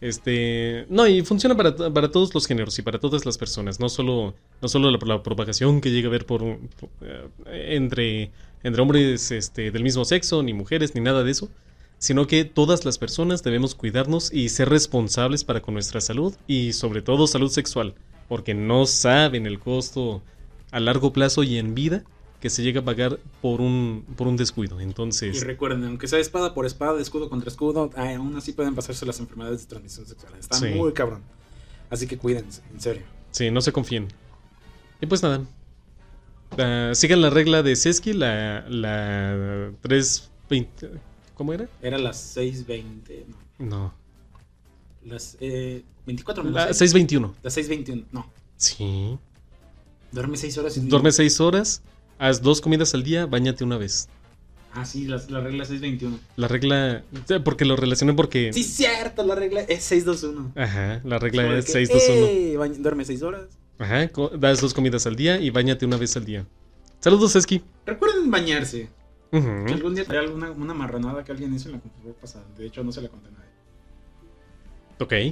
Este, 0.00 0.86
no, 0.90 1.06
y 1.06 1.22
funciona 1.22 1.56
para, 1.56 1.74
para, 1.74 2.10
todos 2.10 2.34
los 2.34 2.46
géneros 2.46 2.78
y 2.78 2.82
para 2.82 2.98
todas 2.98 3.24
las 3.24 3.38
personas, 3.38 3.80
no 3.80 3.88
solo, 3.88 4.34
no 4.60 4.68
solo 4.68 4.90
la, 4.90 5.22
propagación 5.22 5.80
que 5.80 5.90
llega 5.90 6.08
a 6.08 6.10
haber 6.10 6.26
por, 6.26 6.42
eh, 6.42 7.28
entre 7.70 8.30
entre 8.66 8.82
hombres 8.82 9.30
este, 9.30 9.70
del 9.70 9.84
mismo 9.84 10.04
sexo, 10.04 10.42
ni 10.42 10.52
mujeres, 10.52 10.94
ni 10.94 11.00
nada 11.00 11.22
de 11.22 11.30
eso, 11.30 11.48
sino 11.98 12.26
que 12.26 12.44
todas 12.44 12.84
las 12.84 12.98
personas 12.98 13.44
debemos 13.44 13.76
cuidarnos 13.76 14.32
y 14.32 14.48
ser 14.48 14.68
responsables 14.68 15.44
para 15.44 15.60
con 15.60 15.74
nuestra 15.74 16.00
salud 16.00 16.34
y 16.48 16.72
sobre 16.72 17.00
todo 17.00 17.28
salud 17.28 17.50
sexual, 17.50 17.94
porque 18.28 18.54
no 18.54 18.86
saben 18.86 19.46
el 19.46 19.60
costo 19.60 20.20
a 20.72 20.80
largo 20.80 21.12
plazo 21.12 21.44
y 21.44 21.58
en 21.58 21.76
vida 21.76 22.02
que 22.40 22.50
se 22.50 22.62
llega 22.62 22.80
a 22.80 22.84
pagar 22.84 23.18
por 23.40 23.60
un, 23.60 24.04
por 24.16 24.26
un 24.28 24.36
descuido. 24.36 24.80
Entonces... 24.80 25.36
Y 25.36 25.40
recuerden, 25.40 25.84
aunque 25.84 26.08
sea 26.08 26.18
espada 26.18 26.54
por 26.54 26.66
espada, 26.66 27.00
escudo 27.00 27.28
contra 27.30 27.48
escudo, 27.48 27.90
aún 27.96 28.36
así 28.36 28.52
pueden 28.52 28.74
pasarse 28.74 29.06
las 29.06 29.20
enfermedades 29.20 29.62
de 29.62 29.66
transmisión 29.66 30.06
sexual. 30.06 30.34
Está 30.38 30.60
muy 30.60 30.92
cabrón. 30.92 31.22
Así 31.90 32.06
que 32.06 32.18
cuídense, 32.18 32.62
en 32.72 32.80
serio. 32.80 33.02
Sí, 33.30 33.50
no 33.50 33.60
se 33.60 33.72
confíen. 33.72 34.08
Y 35.00 35.06
pues 35.06 35.22
nada, 35.22 35.42
Uh, 36.52 36.94
sigan 36.94 37.20
la 37.20 37.30
regla 37.30 37.62
de 37.62 37.76
Seski, 37.76 38.12
la, 38.12 38.64
la 38.68 39.72
320. 39.82 40.90
¿Cómo 41.34 41.52
era? 41.52 41.68
Era 41.82 41.98
las 41.98 42.18
620. 42.18 43.26
No. 43.58 43.66
no. 43.66 43.94
Las 45.04 45.36
eh, 45.40 45.84
24 46.06 46.44
menos. 46.44 46.56
La 46.56 46.66
621. 46.72 47.34
Las 47.42 47.54
621, 47.54 48.08
no. 48.12 48.30
Sí. 48.56 49.18
Duerme 50.12 50.36
6 50.36 50.58
horas. 50.58 50.76
Y 50.76 50.80
Duerme 50.80 51.12
6 51.12 51.40
horas, 51.40 51.82
haz 52.18 52.42
dos 52.42 52.60
comidas 52.60 52.94
al 52.94 53.02
día, 53.02 53.26
bañate 53.26 53.64
una 53.64 53.76
vez. 53.76 54.08
Ah, 54.72 54.84
sí, 54.84 55.06
la, 55.06 55.16
la 55.30 55.40
regla 55.40 55.64
621. 55.64 56.18
La 56.36 56.48
regla. 56.48 57.02
Porque 57.44 57.64
lo 57.64 57.76
relacioné 57.76 58.12
porque. 58.12 58.52
Sí, 58.52 58.62
cierto, 58.62 59.24
la 59.24 59.34
regla 59.34 59.62
es 59.62 59.82
621. 59.84 60.52
Ajá, 60.54 61.00
la 61.04 61.18
regla 61.18 61.44
Como 61.44 61.54
es 61.56 61.64
que, 61.64 61.72
621. 61.72 62.26
"Ey, 62.26 62.54
bañ- 62.56 62.82
duerme 62.82 63.04
6 63.04 63.22
horas. 63.22 63.46
Ajá, 63.78 64.10
das 64.38 64.60
dos 64.60 64.74
comidas 64.74 65.06
al 65.06 65.16
día 65.16 65.40
y 65.40 65.48
bañate 65.50 65.86
una 65.86 65.96
vez 65.96 66.14
al 66.16 66.24
día. 66.26 66.46
Saludos, 67.00 67.34
Eski. 67.36 67.62
Recuerden 67.86 68.30
bañarse. 68.30 68.88
Que 69.30 69.72
algún 69.72 69.94
día 69.94 70.04
hay 70.08 70.16
alguna 70.16 70.50
una 70.50 70.72
marranada 70.72 71.22
que 71.24 71.32
alguien 71.32 71.54
hizo 71.54 71.68
en 71.68 71.74
la 71.76 71.80
computadora 71.80 72.18
pasada. 72.20 72.44
De 72.56 72.66
hecho, 72.66 72.82
no 72.84 72.92
se 72.92 73.02
la 73.02 73.08
conté 73.08 73.28
a 73.28 73.32
nadie. 73.32 73.50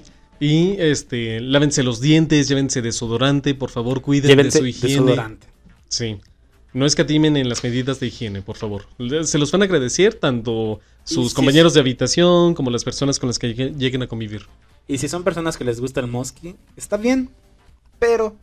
Ok. 0.01 0.05
Y 0.41 0.73
este, 0.79 1.41
lávense 1.41 1.83
los 1.83 2.01
dientes, 2.01 2.49
llévense 2.49 2.83
desodorante, 2.83 3.55
por 3.55 3.71
favor, 3.71 4.03
cuiden 4.03 4.37
de 4.37 4.51
su 4.51 4.67
higiene. 4.67 4.95
desodorante. 5.07 5.47
Sí. 5.89 6.19
No 6.75 6.85
escatimen 6.87 7.37
en 7.37 7.49
las 7.49 7.63
medidas 7.65 8.01
de 8.01 8.09
higiene, 8.09 8.43
por 8.43 8.57
favor. 8.57 8.85
Se 9.25 9.39
los 9.39 9.51
van 9.53 9.63
a 9.63 9.65
agradecer 9.65 10.15
tanto 10.15 10.81
sus 11.05 11.31
si 11.31 11.35
compañeros 11.37 11.71
es- 11.71 11.75
de 11.75 11.81
habitación 11.81 12.53
como 12.55 12.71
las 12.71 12.85
personas 12.85 13.19
con 13.19 13.29
las 13.29 13.39
que 13.39 13.55
llegue- 13.55 13.73
lleguen 13.79 14.03
a 14.03 14.07
convivir. 14.09 14.47
Y 14.87 14.99
si 14.99 15.09
son 15.09 15.25
personas 15.25 15.57
que 15.57 15.65
les 15.65 15.81
gusta 15.81 16.01
el 16.01 16.09
mosqui, 16.09 16.57
está 16.77 16.97
bien, 16.99 17.31
pero 17.99 18.37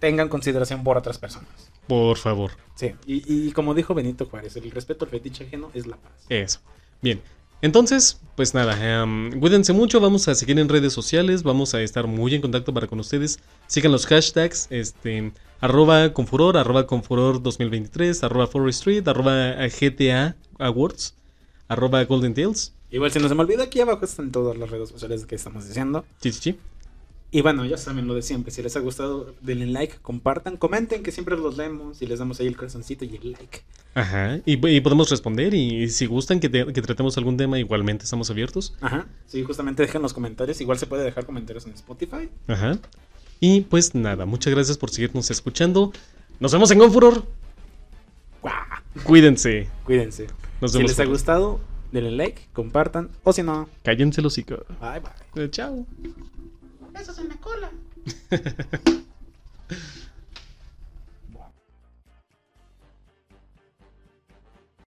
tengan 0.00 0.28
consideración 0.28 0.82
por 0.82 0.96
otras 0.96 1.18
personas. 1.18 1.48
Por 1.86 2.16
favor. 2.16 2.50
Sí, 2.74 2.92
y, 3.06 3.22
y 3.48 3.52
como 3.52 3.72
dijo 3.74 3.94
Benito 3.94 4.26
Juárez, 4.26 4.56
el 4.56 4.70
respeto 4.70 5.04
al 5.04 5.10
fetiche 5.10 5.44
ajeno 5.44 5.70
es 5.74 5.86
la 5.86 5.96
paz. 5.96 6.12
Eso. 6.28 6.60
Bien. 7.02 7.20
Entonces, 7.62 8.20
pues 8.36 8.52
nada, 8.54 9.02
em, 9.02 9.38
cuídense 9.40 9.72
mucho, 9.72 9.98
vamos 10.00 10.28
a 10.28 10.34
seguir 10.34 10.58
en 10.58 10.68
redes 10.68 10.92
sociales, 10.92 11.42
vamos 11.42 11.74
a 11.74 11.80
estar 11.82 12.06
muy 12.06 12.34
en 12.34 12.42
contacto 12.42 12.74
para 12.74 12.86
con 12.86 13.00
ustedes. 13.00 13.38
Sigan 13.66 13.92
los 13.92 14.06
hashtags, 14.06 14.66
este, 14.70 15.32
arroba 15.60 16.12
confuror, 16.12 16.56
arroba 16.56 16.86
confuror 16.86 17.42
2023, 17.42 18.22
arroba 18.24 18.46
Forest 18.46 18.78
Street, 18.80 19.06
arroba 19.08 19.54
GTA 19.68 20.36
Awards, 20.58 21.14
arroba 21.68 22.04
Golden 22.04 22.34
Tales. 22.34 22.72
Igual 22.90 23.10
si 23.10 23.18
no 23.18 23.28
se 23.28 23.34
me 23.34 23.40
olvida, 23.42 23.64
aquí 23.64 23.80
abajo 23.80 24.04
están 24.04 24.30
todas 24.30 24.56
las 24.56 24.70
redes 24.70 24.88
sociales 24.88 25.26
que 25.26 25.34
estamos 25.34 25.66
diciendo. 25.66 26.04
Sí, 26.20 26.32
sí, 26.32 26.40
sí. 26.40 26.58
Y 27.32 27.40
bueno, 27.40 27.64
ya 27.66 27.76
saben 27.76 28.06
lo 28.06 28.14
de 28.14 28.22
siempre. 28.22 28.52
Si 28.52 28.62
les 28.62 28.76
ha 28.76 28.80
gustado, 28.80 29.34
denle 29.42 29.66
like, 29.66 29.96
compartan, 30.00 30.56
comenten, 30.56 31.02
que 31.02 31.10
siempre 31.10 31.36
los 31.36 31.56
leemos 31.56 32.00
y 32.00 32.06
les 32.06 32.20
damos 32.20 32.38
ahí 32.38 32.46
el 32.46 32.56
corazoncito 32.56 33.04
y 33.04 33.16
el 33.16 33.32
like. 33.32 33.62
Ajá, 33.94 34.38
y, 34.46 34.64
y 34.68 34.80
podemos 34.80 35.10
responder 35.10 35.52
y, 35.52 35.88
si 35.90 36.06
gustan 36.06 36.38
que, 36.38 36.48
te- 36.48 36.72
que 36.72 36.82
tratemos 36.82 37.18
algún 37.18 37.36
tema, 37.36 37.58
igualmente 37.58 38.04
estamos 38.04 38.30
abiertos. 38.30 38.74
Ajá. 38.80 39.06
Sí, 39.26 39.42
justamente 39.42 39.82
dejen 39.82 40.02
los 40.02 40.14
comentarios. 40.14 40.60
Igual 40.60 40.78
se 40.78 40.86
puede 40.86 41.02
dejar 41.02 41.26
comentarios 41.26 41.66
en 41.66 41.72
Spotify. 41.72 42.28
Ajá. 42.46 42.78
Y 43.40 43.62
pues 43.62 43.94
nada, 43.94 44.24
muchas 44.26 44.52
gracias 44.54 44.78
por 44.78 44.90
seguirnos 44.90 45.30
escuchando. 45.30 45.92
Nos 46.40 46.52
vemos 46.52 46.70
en 46.70 46.78
Confuror. 46.78 47.24
Cuídense. 49.04 49.68
Cuídense. 49.84 50.26
Nos 50.60 50.72
si 50.72 50.78
vemos. 50.78 50.90
les 50.92 51.00
ha 51.00 51.04
gustado, 51.04 51.60
denle 51.92 52.10
like, 52.12 52.42
compartan. 52.52 53.10
O 53.24 53.32
si 53.32 53.42
no, 53.42 53.68
Cállense 53.82 54.22
los 54.22 54.32
hocico. 54.32 54.64
bye 54.80 55.00
bye. 55.00 55.44
Eh, 55.44 55.50
chao. 55.50 55.86
Besos 56.92 57.18
en 57.18 57.28
la 57.28 57.36
cola. 57.36 57.70